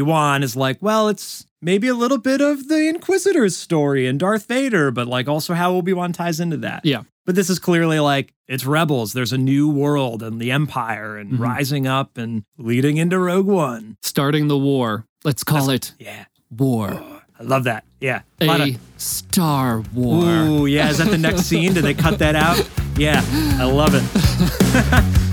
Wan 0.00 0.42
is 0.42 0.56
like, 0.56 0.78
well, 0.80 1.08
it's 1.08 1.46
maybe 1.60 1.86
a 1.86 1.94
little 1.94 2.16
bit 2.16 2.40
of 2.40 2.68
the 2.68 2.88
Inquisitor's 2.88 3.54
story 3.56 4.06
and 4.06 4.18
Darth 4.18 4.48
Vader, 4.48 4.90
but 4.90 5.06
like 5.06 5.28
also 5.28 5.52
how 5.52 5.72
Obi 5.74 5.92
Wan 5.92 6.12
ties 6.14 6.40
into 6.40 6.56
that. 6.58 6.84
Yeah. 6.86 7.02
But 7.26 7.34
this 7.34 7.50
is 7.50 7.58
clearly 7.58 8.00
like 8.00 8.32
it's 8.48 8.64
rebels. 8.64 9.12
There's 9.12 9.32
a 9.32 9.38
new 9.38 9.68
world 9.70 10.22
and 10.22 10.40
the 10.40 10.50
Empire 10.50 11.16
and 11.16 11.32
Mhm. 11.32 11.38
rising 11.38 11.86
up 11.86 12.16
and 12.18 12.44
leading 12.58 12.96
into 12.96 13.18
Rogue 13.18 13.46
One. 13.46 13.96
Starting 14.02 14.48
the 14.48 14.58
war. 14.58 15.06
Let's 15.24 15.44
call 15.44 15.70
it 15.70 15.92
Yeah. 15.98 16.24
war. 16.50 16.90
I 17.38 17.42
love 17.42 17.64
that. 17.64 17.84
Yeah. 18.00 18.22
A 18.40 18.46
lot 18.46 18.60
A 18.60 18.70
of- 18.70 18.78
Star 18.96 19.82
War. 19.94 20.24
Ooh, 20.24 20.66
yeah. 20.66 20.90
Is 20.90 20.98
that 20.98 21.10
the 21.10 21.18
next 21.18 21.42
scene? 21.46 21.74
Did 21.74 21.84
they 21.84 21.94
cut 21.94 22.18
that 22.18 22.34
out? 22.36 22.68
Yeah. 22.96 23.22
I 23.58 23.64
love 23.64 23.94
it. 23.94 24.04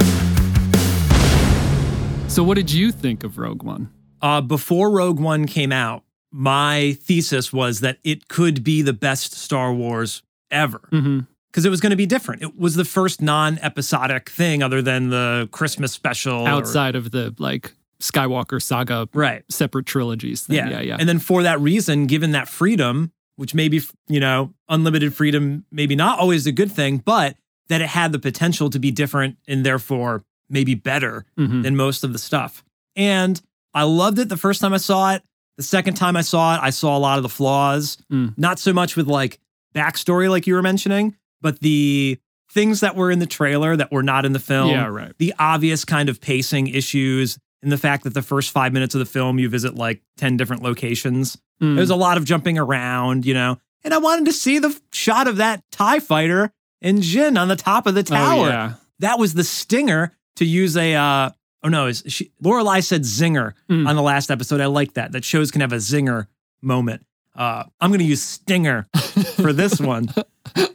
So 2.30 2.44
what 2.44 2.54
did 2.56 2.72
you 2.72 2.92
think 2.92 3.24
of 3.24 3.40
Rogue 3.40 3.64
One? 3.64 3.90
Uh, 4.22 4.42
before 4.42 4.92
Rogue 4.92 5.20
One 5.20 5.48
came 5.48 5.72
out, 5.72 6.04
my 6.32 6.96
thesis 7.02 7.52
was 7.52 7.80
that 7.80 7.98
it 8.04 8.28
could 8.28 8.64
be 8.64 8.84
the 8.84 8.94
best 8.94 9.34
Star 9.34 9.74
Wars 9.74 10.22
ever 10.52 10.88
Mm-hmm. 10.92 11.22
Because 11.52 11.66
it 11.66 11.70
was 11.70 11.80
going 11.82 11.92
to 11.92 11.96
be 11.98 12.06
different. 12.06 12.42
It 12.42 12.58
was 12.60 12.76
the 12.76 12.86
first 12.86 13.22
non 13.22 13.58
episodic 13.60 14.30
thing 14.30 14.62
other 14.64 14.82
than 14.82 15.10
the 15.10 15.50
Christmas 15.52 15.92
special. 15.92 16.42
or- 16.44 16.48
Outside 16.48 16.96
of 16.96 17.12
the 17.12 17.34
like 17.40 17.74
Skywalker 18.02 18.62
saga 18.62 19.08
right. 19.14 19.44
separate 19.50 19.86
trilogies 19.86 20.42
thing. 20.44 20.58
Yeah. 20.58 20.70
Yeah, 20.70 20.82
yeah. 20.82 20.98
And 21.00 21.10
then 21.10 21.20
for 21.20 21.44
that 21.44 21.60
reason, 21.60 22.06
given 22.06 22.32
that 22.32 22.48
freedom, 22.48 23.12
which 23.38 23.54
maybe, 23.56 23.82
you 24.08 24.20
know, 24.20 24.54
unlimited 24.70 25.14
freedom, 25.16 25.66
maybe 25.72 25.96
not 25.96 26.20
always 26.20 26.46
a 26.46 26.52
good 26.52 26.72
thing, 26.72 26.98
but 26.98 27.36
that 27.70 27.82
it 27.82 27.88
had 27.88 28.12
the 28.12 28.20
potential 28.20 28.70
to 28.70 28.80
be 28.80 28.92
different 28.92 29.38
and 29.48 29.66
therefore 29.66 30.24
maybe 30.50 30.76
better 30.76 31.26
Mhm. 31.40 31.64
than 31.64 31.76
most 31.76 32.04
of 32.04 32.14
the 32.14 32.20
stuff. 32.20 32.64
And 32.96 33.42
I 33.74 33.84
loved 33.84 34.20
it 34.20 34.30
the 34.30 34.38
first 34.38 34.62
time 34.62 34.74
I 34.74 34.78
saw 34.78 35.14
it. 35.14 35.24
The 35.58 35.64
second 35.64 35.96
time 35.96 36.16
I 36.16 36.22
saw 36.22 36.56
it, 36.56 36.60
I 36.64 36.70
saw 36.70 36.96
a 36.96 37.00
lot 37.00 37.18
of 37.18 37.24
the 37.24 37.30
flaws. 37.30 37.98
Mm. 38.12 38.34
Not 38.38 38.60
so 38.60 38.74
much 38.74 38.96
with 38.96 39.08
like 39.08 39.40
backstory, 39.76 40.30
like 40.30 40.48
you 40.48 40.54
were 40.54 40.62
mentioning, 40.62 41.16
but 41.42 41.60
the 41.62 42.20
things 42.52 42.80
that 42.80 42.96
were 42.96 43.12
in 43.12 43.20
the 43.20 43.26
trailer 43.26 43.76
that 43.76 43.92
were 43.92 44.04
not 44.04 44.26
in 44.26 44.32
the 44.34 44.40
film. 44.40 44.70
yeah, 44.72 44.88
right. 44.88 45.12
The 45.18 45.34
obvious 45.38 45.84
kind 45.86 46.10
of 46.10 46.22
pacing 46.22 46.68
issues 46.68 47.38
and 47.62 47.72
the 47.72 47.78
fact 47.78 48.04
that 48.06 48.14
the 48.14 48.22
first 48.22 48.52
five 48.52 48.72
minutes 48.74 48.96
of 48.96 49.00
the 49.00 49.06
film, 49.06 49.38
you 49.40 49.50
visit 49.50 49.76
like 49.76 50.02
10 50.18 50.38
different 50.38 50.64
locations. 50.64 51.38
Mm. 51.62 51.76
There's 51.76 51.90
a 51.90 51.96
lot 51.96 52.18
of 52.18 52.24
jumping 52.26 52.58
around, 52.58 53.26
you 53.26 53.34
know. 53.34 53.58
And 53.84 53.94
I 53.94 53.98
wanted 53.98 54.26
to 54.26 54.34
see 54.34 54.60
the 54.60 54.80
shot 54.92 55.28
of 55.28 55.38
that 55.38 55.64
TIE 55.72 56.00
fighter 56.00 56.52
and 56.82 57.02
Jin 57.02 57.38
on 57.38 57.48
the 57.48 57.56
top 57.56 57.86
of 57.88 57.96
the 57.96 58.04
tower. 58.04 58.46
Oh, 58.46 58.48
yeah. 58.48 58.74
That 59.00 59.20
was 59.20 59.34
the 59.34 59.44
stinger 59.44 60.14
to 60.38 60.46
use 60.46 60.78
a 60.78 60.94
uh 60.96 61.30
oh 61.64 61.70
no, 61.70 61.88
is 61.88 62.04
she 62.08 62.32
Lorelai 62.44 62.84
said 62.84 63.02
zinger 63.02 63.54
Mm. 63.70 63.88
on 63.88 63.96
the 63.96 64.02
last 64.02 64.32
episode. 64.32 64.62
I 64.62 64.68
like 64.68 64.94
that. 64.94 65.12
That 65.12 65.24
shows 65.26 65.52
can 65.52 65.62
have 65.62 65.74
a 65.74 65.78
zinger 65.78 66.28
moment. 66.62 67.06
Uh 67.36 67.64
I'm 67.82 67.92
gonna 67.92 68.04
use 68.04 68.22
stinger 68.22 68.88
for 69.36 69.52
this 69.54 69.80
one. 69.82 70.10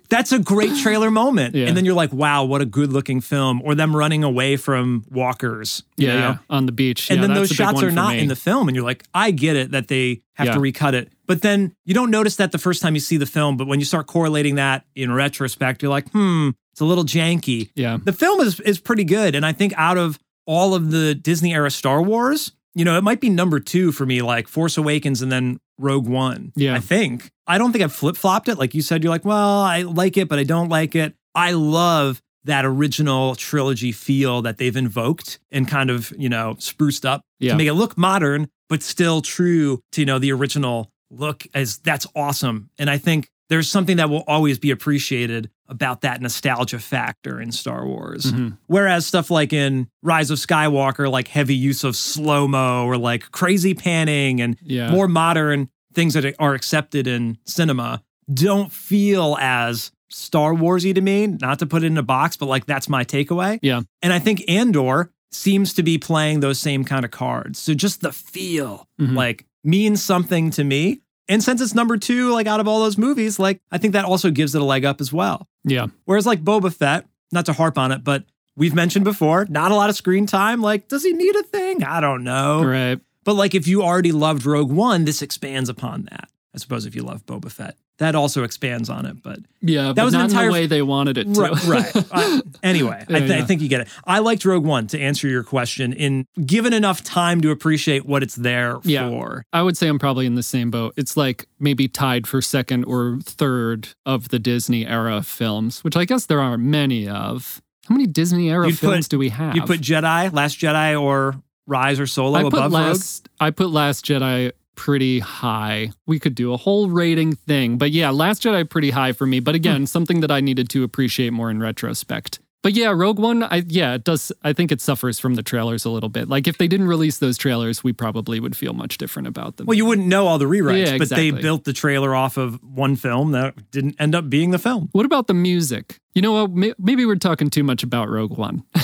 That's 0.09 0.31
a 0.33 0.39
great 0.39 0.77
trailer 0.77 1.11
moment. 1.11 1.55
Yeah. 1.55 1.67
And 1.69 1.77
then 1.77 1.85
you're 1.87 1.95
like, 1.95 2.13
wow, 2.13 2.45
what 2.45 2.61
a 2.61 2.67
good 2.67 2.93
looking 2.93 3.21
film. 3.23 3.63
Or 3.65 3.75
them 3.75 3.97
running 3.97 4.23
away 4.25 4.57
from 4.59 5.05
walkers. 5.11 5.83
you 5.97 6.09
Yeah, 6.09 6.15
know? 6.15 6.21
yeah. 6.21 6.37
On 6.51 6.67
the 6.67 6.73
beach. 6.73 7.11
And 7.11 7.21
Yeah, 7.21 7.27
then 7.29 7.35
those 7.35 7.49
shots 7.51 7.83
are 7.83 7.91
not 7.91 8.15
me. 8.15 8.21
in 8.21 8.29
the 8.29 8.37
film. 8.37 8.69
And 8.69 8.75
you're 8.77 8.85
like, 8.85 9.05
I 9.15 9.31
get 9.31 9.57
it 9.57 9.71
that 9.71 9.89
they 9.89 10.21
have 10.35 10.53
to 10.55 10.61
recut 10.61 10.95
it. 10.95 11.11
But 11.27 11.41
then 11.41 11.75
you 11.87 11.95
don't 11.95 12.11
notice 12.11 12.37
that 12.37 12.53
the 12.53 12.59
first 12.59 12.83
time 12.83 12.95
you 12.95 13.01
see 13.01 13.17
the 13.17 13.25
film. 13.27 13.57
But 13.57 13.67
when 13.69 13.79
you 13.79 13.87
start 13.87 14.07
correlating 14.07 14.57
that 14.57 14.85
in 14.95 15.11
retrospect, 15.13 15.81
you're 15.83 15.91
like, 15.91 16.11
hmm, 16.11 16.51
it's 16.73 16.81
a 16.81 16.85
little 16.85 17.05
janky. 17.05 17.71
Yeah. 17.75 17.97
The 18.03 18.13
film 18.13 18.41
is 18.41 18.61
is 18.61 18.79
pretty 18.81 19.05
good. 19.05 19.35
And 19.35 19.47
I 19.47 19.53
think 19.53 19.73
out 19.77 19.97
of 19.97 20.19
all 20.47 20.75
of 20.75 20.91
the 20.91 21.15
Disney 21.15 21.55
era 21.55 21.71
Star 21.71 22.03
Wars, 22.03 22.53
you 22.75 22.85
know, 22.85 22.97
it 22.97 23.05
might 23.05 23.21
be 23.21 23.29
number 23.31 23.61
two 23.61 23.93
for 23.93 24.07
me, 24.07 24.23
like 24.23 24.49
Force 24.49 24.77
Awakens 24.79 25.23
and 25.23 25.31
then 25.31 25.59
Rogue 25.79 26.09
One. 26.09 26.53
Yeah. 26.57 26.75
I 26.75 26.81
think. 26.81 27.31
I 27.47 27.59
don't 27.59 27.73
think 27.73 27.85
I've 27.85 27.93
flip 27.93 28.17
flopped 28.17 28.49
it. 28.49 28.59
Like 28.59 28.75
you 28.75 28.83
said, 28.83 29.03
you're 29.03 29.11
like, 29.13 29.25
well, 29.25 29.61
I 29.61 29.83
like 29.83 30.17
it, 30.17 30.29
but 30.29 30.39
I 30.39 30.45
don't 30.45 30.69
like 30.69 30.95
it. 30.95 31.15
I 31.35 31.53
love 31.53 32.21
that 32.45 32.65
original 32.65 33.35
trilogy 33.37 33.93
feel 33.93 34.43
that 34.43 34.59
they've 34.59 34.77
invoked 34.77 35.39
and 35.51 35.69
kind 35.69 35.91
of, 35.91 36.13
you 36.19 36.29
know, 36.29 36.57
spruced 36.59 37.07
up 37.07 37.23
Yeah. 37.39 37.53
to 37.53 37.57
make 37.59 37.69
it 37.69 37.75
look 37.75 37.97
modern, 37.97 38.49
but 38.69 38.83
still 38.83 39.23
true 39.23 39.81
to, 39.93 40.01
you 40.01 40.07
know, 40.07 40.19
the 40.19 40.33
original 40.33 40.91
look 41.11 41.47
as 41.55 41.79
that's 41.79 42.07
awesome. 42.17 42.71
And 42.79 42.89
I 42.91 42.99
think 42.99 43.29
there's 43.53 43.69
something 43.71 43.99
that 43.99 44.09
will 44.09 44.25
always 44.27 44.59
be 44.59 44.71
appreciated 44.71 45.51
about 45.69 46.01
that 46.01 46.23
nostalgia 46.23 46.79
factor 46.79 47.39
in 47.39 47.53
Star 47.53 47.87
Wars. 47.87 48.33
Mhm. 48.33 48.57
Whereas 48.67 49.05
stuff 49.05 49.31
like 49.31 49.53
in 49.53 49.89
Rise 50.03 50.31
of 50.31 50.39
Skywalker, 50.39 51.11
like 51.11 51.29
heavy 51.29 51.55
use 51.55 51.85
of 51.85 51.95
slow 51.95 52.49
mo 52.49 52.87
or 52.87 52.97
like 52.97 53.31
crazy 53.31 53.75
panning 53.75 54.41
and 54.41 54.57
Yeah. 54.63 54.91
more 54.91 55.07
modern 55.07 55.69
things 55.93 56.15
that 56.15 56.35
are 56.39 56.55
accepted 56.55 57.07
in 57.07 57.37
cinema 57.45 58.03
don't 58.33 58.73
feel 58.73 59.37
as 59.39 59.91
Star 60.11 60.55
Warsy 60.55 60.95
to 60.95 61.03
me. 61.03 61.27
Not 61.27 61.59
to 61.59 61.67
put 61.67 61.83
it 61.85 61.89
in 61.89 61.99
a 61.99 62.03
box, 62.03 62.39
but 62.39 62.47
like 62.47 62.65
that's 62.65 62.89
my 62.89 63.05
takeaway. 63.05 63.59
Yeah. 63.61 63.83
And 64.01 64.15
I 64.15 64.19
think 64.19 64.43
Andor 64.49 65.11
seems 65.31 65.75
to 65.75 65.83
be 65.83 65.99
playing 65.99 66.41
those 66.41 66.59
same 66.59 66.85
kind 66.85 67.05
of 67.05 67.11
cards. 67.11 67.59
So 67.59 67.75
just 67.75 68.01
the 68.01 68.13
feel 68.13 68.89
Mhm. 68.99 69.15
like 69.15 69.45
means 69.63 70.03
something 70.03 70.51
to 70.53 70.65
me. 70.65 71.02
And 71.29 71.43
since 71.43 71.61
it's 71.61 71.75
number 71.75 71.97
two, 71.97 72.33
like 72.33 72.47
out 72.47 72.61
of 72.61 72.69
all 72.69 72.81
those 72.81 72.99
movies, 72.99 73.39
like 73.39 73.61
I 73.71 73.79
think 73.79 73.93
that 73.93 74.05
also 74.05 74.31
gives 74.31 74.55
it 74.55 74.63
a 74.63 74.65
leg 74.65 74.85
up 74.85 75.01
as 75.01 75.13
well. 75.13 75.49
Yeah. 75.65 75.87
Whereas 76.05 76.27
like 76.27 76.43
Boba 76.43 76.75
Fett, 76.75 77.07
not 77.31 77.47
to 77.47 77.53
harp 77.53 77.79
on 77.79 77.93
it, 77.93 78.05
but 78.05 78.25
we've 78.57 78.75
mentioned 78.75 79.05
before, 79.05 79.47
not 79.49 79.71
a 79.71 79.75
lot 79.75 79.89
of 79.89 79.97
screen 79.97 80.27
time. 80.27 80.61
Like, 80.61 80.89
does 80.89 81.05
he 81.05 81.13
need 81.13 81.37
a 81.37 81.43
thing? 81.45 81.85
I 81.85 82.01
don't 82.01 82.25
know. 82.25 82.65
Right. 82.65 83.01
But 83.25 83.35
like 83.35 83.55
if 83.55 83.69
you 83.69 83.83
already 83.83 84.13
loved 84.13 84.45
Rogue 84.45 84.73
One, 84.73 85.05
this 85.05 85.23
expands 85.23 85.69
upon 85.69 86.09
that. 86.11 86.29
I 86.55 86.59
suppose 86.59 86.85
if 86.85 86.95
you 86.95 87.03
love 87.03 87.25
Boba 87.25 87.51
Fett, 87.51 87.77
that 87.99 88.15
also 88.15 88.43
expands 88.43 88.89
on 88.91 89.07
it. 89.07 89.23
But 89.23 89.39
Yeah. 89.61 89.93
but 89.93 90.05
was 90.05 90.13
not 90.15 90.25
in 90.25 90.31
entire- 90.31 90.47
the 90.47 90.53
way 90.53 90.67
they 90.67 90.83
wanted 90.83 91.19
it 91.19 91.33
to. 91.35 91.41
right, 91.41 91.65
right. 91.65 92.05
Uh, 92.13 92.41
anyway, 92.63 93.05
I, 93.09 93.19
Yeah, 93.19 93.37
I 93.39 93.43
think 93.43 93.61
you 93.63 93.69
get 93.69 93.83
it. 93.83 93.89
I 94.05 94.19
liked 94.19 94.45
Rogue 94.45 94.65
One 94.65 94.87
to 94.89 94.99
answer 95.01 95.29
your 95.29 95.43
question. 95.45 95.93
In 95.93 96.27
given 96.45 96.73
enough 96.73 97.05
time 97.05 97.41
to 97.43 97.51
appreciate 97.51 98.05
what 98.07 98.23
it's 98.23 98.35
there 98.35 98.79
Yeah. 98.85 99.09
for. 99.09 99.45
I 99.53 99.63
would 99.63 99.77
say 99.77 99.89
I'm 99.89 99.99
probably 99.99 100.27
in 100.27 100.35
the 100.35 100.43
same 100.43 100.71
boat. 100.71 100.95
It's 100.97 101.17
like 101.17 101.47
maybe 101.61 101.87
tied 101.89 102.27
for 102.27 102.43
second 102.43 102.85
or 102.85 103.19
third 103.23 103.89
of 104.05 104.31
the 104.31 104.39
Disney 104.39 104.87
era 104.87 105.23
films, 105.23 105.85
which 105.85 105.97
I 105.97 106.05
guess 106.05 106.27
there 106.27 106.41
aren't 106.41 106.63
many 106.65 107.09
of. 107.09 107.63
How 107.89 107.95
many 107.95 108.07
Disney 108.07 108.51
era 108.51 108.67
You'd 108.69 108.79
films 108.79 109.07
put- 109.07 109.11
do 109.11 109.19
we 109.19 109.29
have? 109.31 109.55
You 109.57 109.63
put 109.63 109.81
Jedi, 109.81 110.33
Last 110.33 110.59
Jedi, 110.59 111.01
or 111.01 111.35
Rise 111.67 111.99
or 112.01 112.07
Solo 112.07 112.39
I 112.39 112.43
put 112.43 112.49
above 112.55 112.63
Rogue. 112.65 112.73
last. 112.73 113.29
I 113.41 113.51
put 113.51 113.71
Last 113.71 114.05
Jedi 114.05 114.53
pretty 114.75 115.19
high. 115.21 115.91
We 116.07 116.19
could 116.19 116.35
do 116.35 116.53
a 116.53 116.57
whole 116.57 116.89
rating 116.89 117.35
thing, 117.35 117.79
but 117.79 117.91
yeah, 117.91 118.11
Last 118.11 118.43
Jedi 118.43 118.69
pretty 118.69 118.91
high 118.91 119.13
for 119.13 119.27
me. 119.27 119.41
But 119.41 119.53
Hmm. 119.55 119.57
again, 119.57 119.87
something 119.87 120.21
that 120.21 120.31
I 120.31 120.41
needed 120.41 120.69
to 120.71 120.83
appreciate 120.85 121.33
more 121.33 121.51
in 121.51 121.61
retrospect. 121.61 122.41
But 122.63 122.75
yeah, 122.75 122.93
Rogue 122.95 123.19
One, 123.19 123.43
I 123.43 123.65
yeah, 123.67 123.95
it 123.95 124.05
does. 124.05 124.31
I 124.45 124.53
think 124.53 124.71
it 124.71 124.81
suffers 124.81 125.19
from 125.19 125.35
the 125.35 125.43
trailers 125.43 125.85
a 125.85 125.91
little 125.91 126.09
bit. 126.09 126.29
Like 126.29 126.47
if 126.47 126.59
they 126.59 126.69
didn't 126.69 126.87
release 126.87 127.19
those 127.19 127.37
trailers, 127.37 127.83
we 127.83 127.93
probably 127.93 128.39
would 128.39 128.57
feel 128.57 128.73
much 128.73 128.99
different 128.99 129.27
about 129.27 129.57
them. 129.57 129.67
Well, 129.67 129.77
you 129.77 129.85
wouldn't 129.85 130.07
know 130.07 130.29
all 130.29 130.39
the 130.39 130.45
rewrites, 130.45 130.87
Yeah, 130.93 130.99
but 130.99 131.09
they 131.09 131.33
built 131.33 131.65
the 131.65 131.73
trailer 131.73 132.15
off 132.15 132.37
of 132.37 132.61
one 132.63 132.95
film 132.95 133.33
that 133.33 133.73
didn't 133.73 133.97
end 133.99 134.15
up 134.15 134.31
being 134.31 134.53
the 134.53 134.61
film. 134.61 134.91
What 134.93 135.05
about 135.05 135.27
the 135.27 135.35
music? 135.35 135.99
You 136.15 136.23
know 136.23 136.45
what? 136.47 136.75
Maybe 136.79 137.05
we're 137.05 137.17
talking 137.17 137.51
too 137.51 137.65
much 137.65 137.83
about 137.83 138.09
Rogue 138.09 138.39
One. 138.39 138.63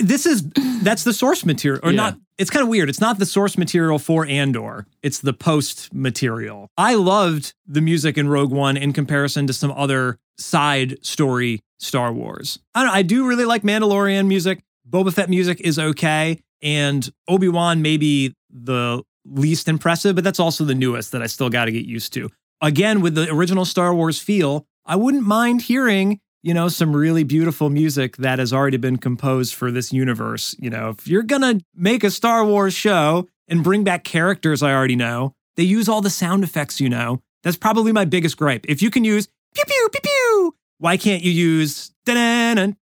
this 0.00 0.26
is 0.26 0.42
that's 0.82 1.04
the 1.04 1.12
source 1.12 1.44
material 1.46 1.80
or 1.84 1.92
Yeah. 1.92 1.96
not 1.96 2.18
it's 2.38 2.50
kind 2.50 2.62
of 2.62 2.68
weird. 2.68 2.88
It's 2.88 3.00
not 3.00 3.18
the 3.18 3.26
source 3.26 3.56
material 3.56 3.98
for 3.98 4.26
andor. 4.26 4.86
It's 5.02 5.20
the 5.20 5.32
post 5.32 5.92
material. 5.94 6.70
I 6.76 6.94
loved 6.94 7.54
the 7.66 7.80
music 7.80 8.18
in 8.18 8.28
rogue 8.28 8.50
one 8.50 8.76
in 8.76 8.92
comparison 8.92 9.46
to 9.46 9.52
some 9.52 9.72
other 9.72 10.18
side 10.38 11.04
story 11.04 11.60
star 11.78 12.12
wars. 12.12 12.58
I 12.74 12.98
i 12.98 13.02
do 13.02 13.26
really 13.26 13.44
like 13.44 13.62
mandalorian 13.62 14.26
music. 14.26 14.60
Boba 14.88 15.12
fett 15.12 15.30
music 15.30 15.60
is 15.60 15.78
okay 15.78 16.40
and 16.62 17.08
obi-wan 17.28 17.82
maybe 17.82 18.34
the 18.50 19.02
least 19.24 19.68
impressive 19.68 20.14
but 20.14 20.24
that's 20.24 20.40
also 20.40 20.64
the 20.64 20.74
newest 20.74 21.12
that 21.12 21.22
i 21.22 21.26
still 21.26 21.48
got 21.50 21.66
to 21.66 21.72
get 21.72 21.84
used 21.84 22.12
to. 22.14 22.30
Again 22.60 23.00
with 23.00 23.14
the 23.14 23.30
original 23.30 23.64
star 23.64 23.94
wars 23.94 24.18
feel 24.18 24.66
i 24.84 24.96
wouldn't 24.96 25.24
mind 25.24 25.62
hearing 25.62 26.20
you 26.44 26.52
know, 26.52 26.68
some 26.68 26.94
really 26.94 27.24
beautiful 27.24 27.70
music 27.70 28.18
that 28.18 28.38
has 28.38 28.52
already 28.52 28.76
been 28.76 28.98
composed 28.98 29.54
for 29.54 29.70
this 29.70 29.94
universe. 29.94 30.54
You 30.58 30.68
know, 30.68 30.90
if 30.90 31.08
you're 31.08 31.22
gonna 31.22 31.60
make 31.74 32.04
a 32.04 32.10
Star 32.10 32.44
Wars 32.44 32.74
show 32.74 33.26
and 33.48 33.64
bring 33.64 33.82
back 33.82 34.04
characters 34.04 34.62
I 34.62 34.74
already 34.74 34.94
know, 34.94 35.34
they 35.56 35.62
use 35.62 35.88
all 35.88 36.02
the 36.02 36.10
sound 36.10 36.44
effects 36.44 36.82
you 36.82 36.90
know. 36.90 37.22
That's 37.42 37.56
probably 37.56 37.92
my 37.92 38.04
biggest 38.04 38.36
gripe. 38.36 38.66
If 38.68 38.82
you 38.82 38.90
can 38.90 39.04
use 39.04 39.26
pew 39.54 39.64
pew 39.66 39.88
pew 39.90 40.00
pew, 40.02 40.54
why 40.76 40.98
can't 40.98 41.22
you 41.22 41.32
use? 41.32 41.92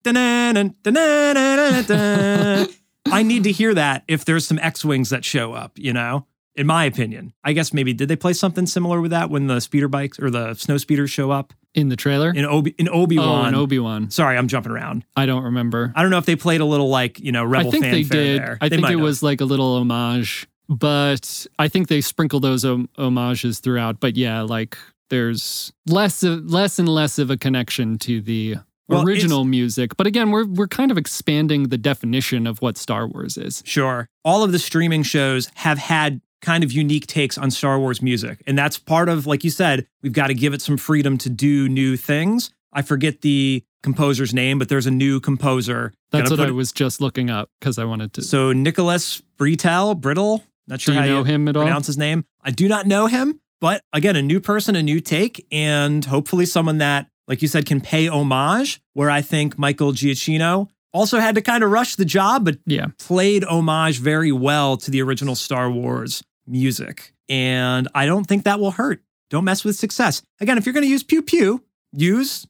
I 3.12 3.22
need 3.22 3.44
to 3.44 3.52
hear 3.52 3.74
that 3.74 4.04
if 4.08 4.24
there's 4.24 4.46
some 4.46 4.58
X-wings 4.58 5.10
that 5.10 5.24
show 5.24 5.52
up, 5.52 5.72
you 5.76 5.92
know? 5.92 6.26
In 6.56 6.66
my 6.66 6.84
opinion. 6.84 7.32
I 7.44 7.52
guess 7.52 7.72
maybe 7.72 7.92
did 7.92 8.08
they 8.08 8.16
play 8.16 8.32
something 8.32 8.66
similar 8.66 9.00
with 9.00 9.12
that 9.12 9.30
when 9.30 9.46
the 9.46 9.60
speeder 9.60 9.88
bikes 9.88 10.18
or 10.18 10.30
the 10.30 10.54
snow 10.54 10.76
speeders 10.78 11.10
show 11.10 11.30
up? 11.30 11.52
In 11.72 11.88
the 11.88 11.94
trailer? 11.96 12.30
in 12.34 12.44
Obi 12.44 12.74
in 12.78 12.88
Obi 12.88 13.16
oh, 13.16 13.22
Wan. 13.22 13.48
in 13.50 13.54
Obi 13.54 13.78
Wan. 13.78 14.10
Sorry, 14.10 14.36
I'm 14.36 14.48
jumping 14.48 14.72
around. 14.72 15.04
I 15.16 15.24
don't 15.26 15.44
remember. 15.44 15.92
I 15.94 16.02
don't 16.02 16.10
know 16.10 16.18
if 16.18 16.26
they 16.26 16.34
played 16.34 16.60
a 16.60 16.64
little 16.64 16.88
like 16.88 17.20
you 17.20 17.30
know 17.30 17.44
rebel 17.44 17.68
I 17.68 17.70
think 17.70 17.84
they 17.84 18.02
fanfare 18.02 18.24
did. 18.24 18.40
there. 18.42 18.58
I 18.60 18.68
They 18.68 18.76
think 18.76 18.88
it 18.88 18.92
have. 18.94 19.00
was 19.00 19.22
like 19.22 19.40
a 19.40 19.44
little 19.44 19.76
homage, 19.76 20.48
but 20.68 21.46
I 21.60 21.68
think 21.68 21.86
they 21.86 22.00
sprinkle 22.00 22.40
those 22.40 22.64
hom- 22.64 22.88
homages 22.98 23.60
throughout. 23.60 24.00
But 24.00 24.16
yeah, 24.16 24.42
like 24.42 24.76
there's 25.10 25.72
less 25.86 26.24
of, 26.24 26.50
less 26.50 26.80
and 26.80 26.88
less 26.88 27.18
of 27.20 27.30
a 27.30 27.36
connection 27.36 27.98
to 27.98 28.20
the 28.20 28.56
Well, 28.88 29.02
original 29.06 29.44
music. 29.44 29.96
But 29.96 30.08
again, 30.08 30.32
we're 30.32 30.46
we're 30.46 30.66
kind 30.68 30.90
of 30.90 30.98
expanding 30.98 31.68
the 31.68 31.78
definition 31.78 32.48
of 32.48 32.60
what 32.60 32.76
Star 32.76 33.06
Wars 33.06 33.36
is. 33.38 33.62
sure. 33.64 34.08
All 34.24 34.42
of 34.42 34.50
the 34.50 34.58
streaming 34.58 35.04
shows 35.04 35.50
have 35.54 35.78
had 35.78 36.20
kind 36.40 36.64
of 36.64 36.72
unique 36.72 37.06
takes 37.06 37.36
on 37.38 37.50
Star 37.50 37.78
Wars 37.78 38.00
music, 38.02 38.42
and 38.46 38.56
that's 38.58 38.78
part 38.78 39.08
of 39.08 39.26
like 39.26 39.44
you 39.44 39.50
said, 39.50 39.86
we've 40.02 40.12
got 40.12 40.28
to 40.28 40.34
give 40.34 40.54
it 40.54 40.62
some 40.62 40.76
freedom 40.76 41.18
to 41.18 41.28
do 41.30 41.68
new 41.68 41.96
things. 41.96 42.50
I 42.72 42.82
forget 42.82 43.20
the 43.22 43.64
composer's 43.82 44.32
name, 44.34 44.58
but 44.58 44.68
there's 44.68 44.86
a 44.86 44.90
new 44.90 45.20
composer. 45.20 45.92
That's 46.12 46.30
what 46.30 46.40
I 46.40 46.50
was 46.50 46.70
just 46.72 47.00
looking 47.00 47.30
up 47.30 47.48
because 47.58 47.78
I 47.78 47.84
wanted 47.84 48.12
to. 48.14 48.22
So 48.22 48.52
Nicholas 48.52 49.22
Britell, 49.38 49.98
Brittle, 50.00 50.44
not 50.68 50.80
sure 50.80 50.92
Do 50.94 50.96
you 50.96 51.00
how 51.00 51.06
know 51.06 51.18
you 51.18 51.24
him 51.24 51.48
at 51.48 51.56
all? 51.56 51.62
pronounce 51.64 51.86
his 51.86 51.98
name. 51.98 52.24
I 52.42 52.50
do 52.50 52.68
not 52.68 52.86
know 52.86 53.06
him, 53.06 53.40
but 53.60 53.82
again, 53.92 54.16
a 54.16 54.22
new 54.22 54.38
person, 54.40 54.76
a 54.76 54.82
new 54.82 55.00
take, 55.00 55.46
and 55.50 56.04
hopefully 56.04 56.46
someone 56.46 56.78
that, 56.78 57.08
like 57.26 57.42
you 57.42 57.48
said, 57.48 57.66
can 57.66 57.80
pay 57.80 58.06
homage. 58.08 58.80
Where 58.94 59.10
I 59.10 59.20
think 59.22 59.58
Michael 59.58 59.92
Giacchino 59.92 60.68
also 60.92 61.18
had 61.20 61.34
to 61.36 61.40
kind 61.42 61.62
of 61.64 61.70
rush 61.70 61.94
the 61.96 62.04
job, 62.04 62.44
but 62.44 62.58
Yeah. 62.66 62.86
played 62.98 63.44
homage 63.44 63.98
very 63.98 64.32
well 64.32 64.76
to 64.78 64.90
the 64.90 65.00
original 65.02 65.34
Star 65.36 65.70
Wars 65.70 66.22
music. 66.46 67.14
And 67.28 67.88
I 67.94 68.06
don't 68.06 68.24
think 68.24 68.44
that 68.44 68.60
will 68.60 68.72
hurt. 68.72 69.02
Don't 69.30 69.44
mess 69.44 69.64
with 69.64 69.76
success. 69.76 70.22
Again, 70.40 70.58
if 70.58 70.66
you're 70.66 70.72
going 70.72 70.84
to 70.84 70.90
use 70.90 71.02
pew 71.02 71.22
pew, 71.22 71.64
use 71.92 72.46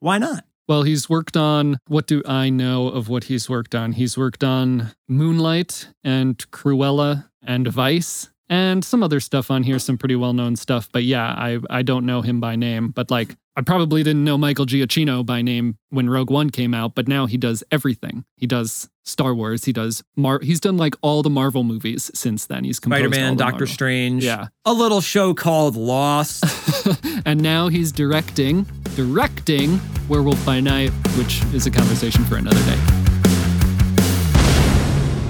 why 0.00 0.18
not? 0.18 0.44
Well, 0.66 0.82
he's 0.82 1.08
worked 1.08 1.36
on 1.36 1.78
what 1.88 2.06
do 2.06 2.22
I 2.26 2.50
know 2.50 2.88
of 2.88 3.08
what 3.08 3.24
he's 3.24 3.48
worked 3.48 3.74
on? 3.74 3.92
He's 3.92 4.16
worked 4.16 4.44
on 4.44 4.92
Moonlight 5.08 5.88
and 6.04 6.38
Cruella 6.50 7.28
and 7.42 7.68
Vice 7.68 8.28
and 8.48 8.84
some 8.84 9.02
other 9.02 9.20
stuff 9.20 9.50
on 9.50 9.62
here, 9.62 9.78
some 9.78 9.98
pretty 9.98 10.16
well 10.16 10.32
known 10.32 10.56
stuff. 10.56 10.88
But 10.92 11.04
yeah, 11.04 11.26
I, 11.26 11.58
I 11.70 11.82
don't 11.82 12.06
know 12.06 12.22
him 12.22 12.40
by 12.40 12.56
name, 12.56 12.88
but 12.88 13.10
like 13.10 13.36
I 13.58 13.60
probably 13.60 14.04
didn't 14.04 14.22
know 14.22 14.38
Michael 14.38 14.66
Giacchino 14.66 15.26
by 15.26 15.42
name 15.42 15.78
when 15.90 16.08
Rogue 16.08 16.30
One 16.30 16.48
came 16.48 16.72
out, 16.74 16.94
but 16.94 17.08
now 17.08 17.26
he 17.26 17.36
does 17.36 17.64
everything. 17.72 18.24
He 18.36 18.46
does 18.46 18.88
Star 19.04 19.34
Wars. 19.34 19.64
He 19.64 19.72
does 19.72 20.04
Mar. 20.14 20.38
He's 20.40 20.60
done 20.60 20.76
like 20.76 20.94
all 21.02 21.24
the 21.24 21.30
Marvel 21.30 21.64
movies 21.64 22.08
since 22.14 22.46
then. 22.46 22.62
He's 22.62 22.76
Spider 22.76 23.08
Man, 23.08 23.34
Doctor 23.36 23.52
Marvel. 23.54 23.66
Strange. 23.66 24.24
Yeah. 24.24 24.46
A 24.64 24.72
little 24.72 25.00
show 25.00 25.34
called 25.34 25.74
Lost. 25.74 26.44
and 27.26 27.42
now 27.42 27.66
he's 27.66 27.90
directing, 27.90 28.64
directing 28.94 29.80
Werewolf 30.08 30.46
by 30.46 30.60
Night, 30.60 30.90
which 31.18 31.42
is 31.52 31.66
a 31.66 31.70
conversation 31.72 32.24
for 32.26 32.36
another 32.36 32.62
day. 32.62 32.78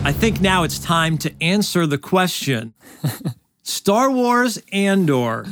I 0.04 0.12
think 0.12 0.42
now 0.42 0.64
it's 0.64 0.78
time 0.78 1.16
to 1.16 1.32
answer 1.42 1.86
the 1.86 1.96
question 1.96 2.74
Star 3.62 4.10
Wars 4.10 4.58
Andor, 4.70 5.46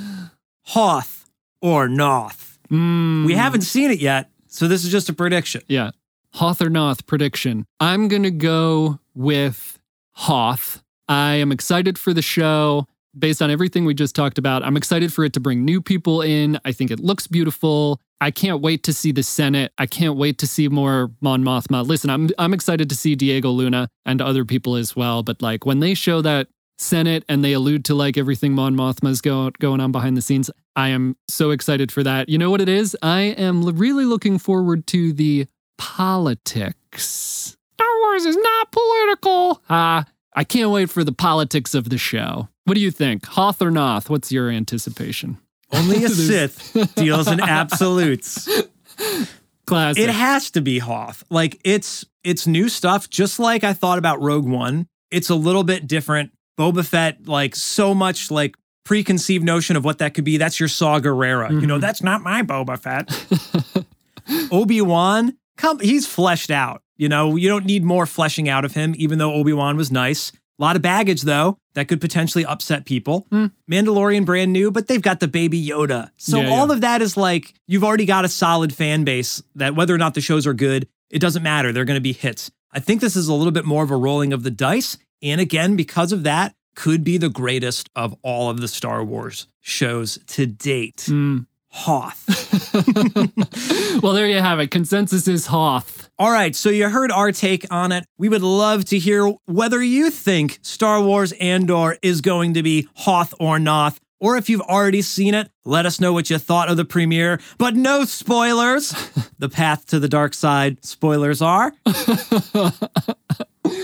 Hoth 0.65 1.31
or 1.63 1.89
Noth? 1.89 2.46
Mm, 2.71 3.27
We 3.27 3.35
haven't 3.35 3.63
seen 3.63 3.91
it 3.91 3.99
yet, 4.01 4.31
so 4.47 4.69
this 4.69 4.85
is 4.85 4.91
just 4.93 5.09
a 5.09 5.13
prediction. 5.13 5.63
Yeah. 5.69 5.91
Hoth 6.35 6.61
or 6.61 6.69
Noth 6.69 7.07
prediction. 7.07 7.67
I'm 7.81 8.09
going 8.09 8.23
to 8.25 8.31
go 8.31 8.99
with 9.15 9.79
Hoth. 10.13 10.83
I 11.09 11.35
am 11.35 11.53
excited 11.53 11.99
for 11.99 12.13
the 12.13 12.23
show 12.23 12.87
based 13.19 13.41
on 13.41 13.51
everything 13.51 13.85
we 13.87 13.95
just 13.95 14.15
talked 14.15 14.37
about. 14.37 14.63
I'm 14.63 14.77
excited 14.77 15.13
for 15.13 15.25
it 15.25 15.33
to 15.35 15.41
bring 15.41 15.65
new 15.65 15.81
people 15.81 16.21
in. 16.21 16.59
I 16.65 16.73
think 16.73 16.91
it 16.91 17.01
looks 17.01 17.27
beautiful. 17.27 18.01
I 18.21 18.31
can't 18.31 18.61
wait 18.61 18.83
to 18.85 18.93
see 18.93 19.13
the 19.13 19.23
Senate. 19.23 19.73
I 19.79 19.87
can't 19.87 20.17
wait 20.17 20.39
to 20.39 20.47
see 20.47 20.69
more 20.69 21.11
Mon 21.21 21.43
Mothma. 21.45 21.87
Listen, 21.87 22.11
I'm 22.11 22.29
I'm 22.39 22.53
excited 22.55 22.89
to 22.91 22.97
see 22.97 23.15
Diego 23.15 23.51
Luna 23.51 23.89
and 24.05 24.21
other 24.21 24.45
people 24.45 24.75
as 24.75 24.97
well, 24.97 25.23
but 25.23 25.41
like 25.43 25.65
when 25.67 25.81
they 25.81 25.95
show 25.95 26.21
that 26.23 26.49
Senate 26.79 27.25
and 27.29 27.45
they 27.45 27.53
allude 27.53 27.85
to 27.87 27.95
like 27.95 28.17
everything 28.19 28.53
Mon 28.53 28.77
Mothma's 28.77 29.21
go, 29.21 29.51
going 29.59 29.81
on 29.81 29.93
behind 29.93 30.17
the 30.17 30.23
scenes, 30.23 30.51
I 30.75 30.89
am 30.89 31.17
so 31.29 31.51
excited 31.51 31.91
for 31.91 32.03
that. 32.03 32.29
You 32.29 32.39
know 32.39 32.51
what 32.51 32.61
it 32.61 32.69
is? 32.69 32.97
I 33.03 33.21
am 33.23 33.63
l- 33.63 33.73
really 33.73 34.05
looking 34.05 34.39
forward 34.39 34.87
to 34.89 35.13
the 35.13 35.47
politics. 35.79 37.57
Star 37.75 37.89
Wars 38.03 38.25
is 38.27 38.37
not 38.37 38.73
political. 38.73 39.63
Ah, 39.71 40.05
I 40.35 40.45
can't 40.45 40.71
wait 40.71 40.91
for 40.91 41.03
the 41.05 41.13
politics 41.13 41.75
of 41.75 41.89
the 41.89 41.99
show. 41.99 42.49
What 42.65 42.75
do 42.75 42.81
you 42.81 42.91
think? 42.91 43.25
Hoth 43.27 43.63
or 43.63 43.71
Noth? 43.71 44.11
What's 44.11 44.31
your 44.31 44.51
anticipation? 44.51 45.39
Only 45.73 46.05
a 46.05 46.09
Sith 46.11 46.95
deals 46.95 47.29
in 47.29 47.41
absolutes. 47.41 48.49
Classic. 49.67 50.03
It 50.05 50.11
has 50.11 50.51
to 50.53 50.61
be 50.61 50.79
Hoth. 50.79 51.25
Like 51.31 51.59
it's 51.65 52.05
it's 52.23 52.47
new 52.47 52.69
stuff, 52.69 53.11
just 53.11 53.39
like 53.39 53.65
I 53.65 53.73
thought 53.73 53.99
about 53.99 54.21
Rogue 54.21 54.47
One. 54.47 54.87
It's 55.11 55.31
a 55.31 55.35
little 55.35 55.65
bit 55.65 55.87
different. 55.87 56.31
Boba 56.59 56.85
Fett, 56.87 57.27
like 57.27 57.55
so 57.57 57.95
much 57.95 58.31
like 58.31 58.57
preconceived 58.85 59.45
notion 59.45 59.77
of 59.77 59.85
what 59.85 59.99
that 59.99 60.15
could 60.15 60.25
be. 60.25 60.37
That's 60.37 60.59
your 60.61 60.69
Saw 60.69 61.01
Gerrera. 61.01 61.51
You 61.61 61.67
know, 61.67 61.79
Mhm. 61.79 61.81
that's 61.81 62.03
not 62.03 62.23
my 62.23 62.43
Boba 62.43 62.79
Fett. 62.79 63.85
Obi-Wan, 64.51 65.37
come 65.57 65.79
he's 65.81 66.07
fleshed 66.07 66.51
out. 66.51 66.83
You 66.97 67.09
know, 67.09 67.37
you 67.37 67.49
don't 67.49 67.67
need 67.67 67.85
more 67.85 68.07
fleshing 68.07 68.49
out 68.49 68.65
of 68.65 68.73
him, 68.73 68.95
even 68.97 69.19
though 69.19 69.33
Obi-Wan 69.35 69.77
was 69.77 69.91
nice. 69.93 70.33
A 70.59 70.63
lot 70.63 70.75
of 70.77 70.81
baggage, 70.83 71.23
though, 71.23 71.59
that 71.75 71.87
could 71.87 72.01
potentially 72.01 72.45
upset 72.47 72.87
people. 72.87 73.27
Hmm. 73.31 73.47
Mandalorian 73.71 74.25
brand 74.25 74.53
new, 74.53 74.71
but 74.71 74.87
they've 74.89 75.03
got 75.03 75.21
the 75.21 75.29
baby 75.29 75.63
Yoda. 75.63 76.11
So 76.17 76.41
Yeah, 76.41 76.49
all 76.49 76.69
yeah. 76.69 76.73
of 76.75 76.81
that 76.81 77.03
is 77.03 77.17
like 77.19 77.53
you've 77.69 77.85
already 77.85 78.07
got 78.07 78.25
a 78.25 78.29
solid 78.29 78.73
fan 78.75 79.05
base 79.05 79.43
that 79.55 79.75
whether 79.77 79.95
or 79.95 79.99
not 79.99 80.15
the 80.15 80.23
shows 80.23 80.47
are 80.47 80.55
good, 80.55 80.89
it 81.11 81.19
doesn't 81.19 81.43
matter. 81.43 81.73
They're 81.73 81.85
going 81.85 81.97
to 81.99 82.01
be 82.01 82.15
hits. 82.15 82.51
I 82.73 82.81
think 82.81 83.01
this 83.03 83.17
is 83.17 83.29
a 83.29 83.35
little 83.35 83.53
bit 83.53 83.67
more 83.67 83.85
of 83.85 83.91
a 83.91 83.97
rolling 83.97 84.33
of 84.33 84.43
the 84.43 84.51
dice. 84.51 84.97
And 85.27 85.41
again, 85.41 85.77
because 85.77 86.13
of 86.13 86.23
that, 86.25 86.55
could 86.75 87.03
be 87.03 87.19
the 87.19 87.31
greatest 87.31 87.91
of 87.97 88.15
all 88.23 88.51
of 88.51 88.61
the 88.61 88.69
Star 88.69 89.03
Wars 89.03 89.49
shows 89.61 90.19
to 90.29 90.47
date. 90.47 91.05
Hmm. 91.07 91.41
Hoth. 91.69 92.25
well, 94.03 94.15
there 94.15 94.27
you 94.27 94.39
have 94.39 94.61
it. 94.61 94.71
Consensus 94.71 95.29
is 95.29 95.47
Hoth. 95.47 96.09
All 96.19 96.31
right, 96.31 96.57
so 96.57 96.71
you 96.71 96.89
heard 96.89 97.13
our 97.13 97.33
take 97.33 97.67
on 97.71 97.93
it. 97.93 98.07
We 98.17 98.31
would 98.31 98.43
love 98.43 98.87
to 98.87 98.99
hear 98.99 99.31
whether 99.45 99.83
you 99.83 100.11
think 100.11 100.59
Star 100.63 101.03
Wars 101.03 101.33
Andor 101.33 101.99
is 102.01 102.23
going 102.23 102.55
to 102.55 102.63
be 102.63 102.89
Hoth 102.95 103.35
or 103.39 103.59
Noth, 103.59 104.01
or 104.21 104.37
if 104.37 104.49
you've 104.49 104.63
already 104.63 105.03
seen 105.03 105.35
it, 105.35 105.51
let 105.65 105.87
us 105.87 106.01
know 106.01 106.13
what 106.13 106.31
you 106.31 106.39
thought 106.39 106.69
of 106.69 106.77
the 106.77 106.85
premiere. 106.85 107.41
But 107.59 107.75
no 107.75 108.05
spoilers. 108.05 108.95
the 109.39 109.49
path 109.49 109.87
to 109.87 109.99
the 109.99 110.09
dark 110.09 110.35
side 110.35 110.85
spoilers 110.85 111.43
are. 111.43 111.73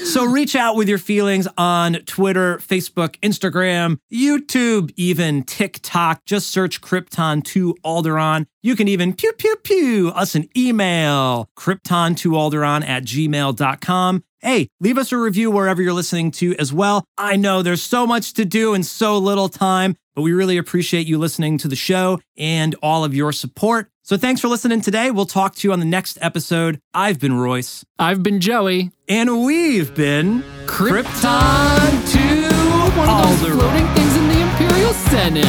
So 0.04 0.24
reach 0.24 0.54
out 0.54 0.76
with 0.76 0.88
your 0.88 0.98
feelings 0.98 1.48
on 1.56 1.94
Twitter, 2.06 2.58
Facebook, 2.58 3.16
Instagram, 3.20 3.98
YouTube, 4.12 4.92
even 4.96 5.42
TikTok. 5.44 6.24
Just 6.24 6.50
search 6.50 6.80
Krypton2 6.80 7.74
Alderon. 7.84 8.46
You 8.62 8.76
can 8.76 8.88
even 8.88 9.14
pew 9.14 9.32
pew 9.32 9.56
pew 9.62 10.12
us 10.14 10.34
an 10.34 10.48
email, 10.56 11.48
krypton2alderon 11.56 12.86
at 12.86 13.04
gmail.com. 13.04 14.24
Hey, 14.44 14.66
leave 14.80 14.98
us 14.98 15.12
a 15.12 15.16
review 15.18 15.52
wherever 15.52 15.80
you're 15.80 15.92
listening 15.92 16.32
to 16.32 16.56
as 16.56 16.72
well. 16.72 17.04
I 17.16 17.36
know 17.36 17.62
there's 17.62 17.80
so 17.82 18.08
much 18.08 18.32
to 18.34 18.44
do 18.44 18.74
in 18.74 18.82
so 18.82 19.16
little 19.16 19.48
time, 19.48 19.94
but 20.16 20.22
we 20.22 20.32
really 20.32 20.58
appreciate 20.58 21.06
you 21.06 21.16
listening 21.16 21.58
to 21.58 21.68
the 21.68 21.76
show 21.76 22.18
and 22.36 22.74
all 22.82 23.04
of 23.04 23.14
your 23.14 23.30
support. 23.30 23.88
So 24.02 24.16
thanks 24.16 24.40
for 24.40 24.48
listening 24.48 24.80
today. 24.80 25.12
We'll 25.12 25.26
talk 25.26 25.54
to 25.54 25.68
you 25.68 25.72
on 25.72 25.78
the 25.78 25.86
next 25.86 26.18
episode. 26.20 26.80
I've 26.92 27.20
been 27.20 27.34
Royce. 27.34 27.84
I've 28.00 28.24
been 28.24 28.40
Joey. 28.40 28.90
And 29.08 29.44
we've 29.44 29.94
been 29.94 30.42
Krypton 30.66 32.12
to 32.12 32.52
One 32.98 33.08
of 33.08 33.40
those 33.40 33.48
Alderaan. 33.48 33.60
floating 33.60 33.86
things 33.94 34.16
in 34.16 34.26
the 34.26 34.40
Imperial 34.40 34.92
Senate. 34.92 35.44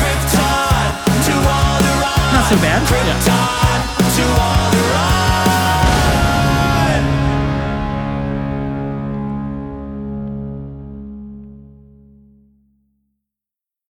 Krypton 0.00 1.04
to 1.26 1.32
Alderaan. 1.32 2.32
Not 2.32 2.48
so 2.48 2.56
bad. 2.56 2.88
Krypton 2.88 3.61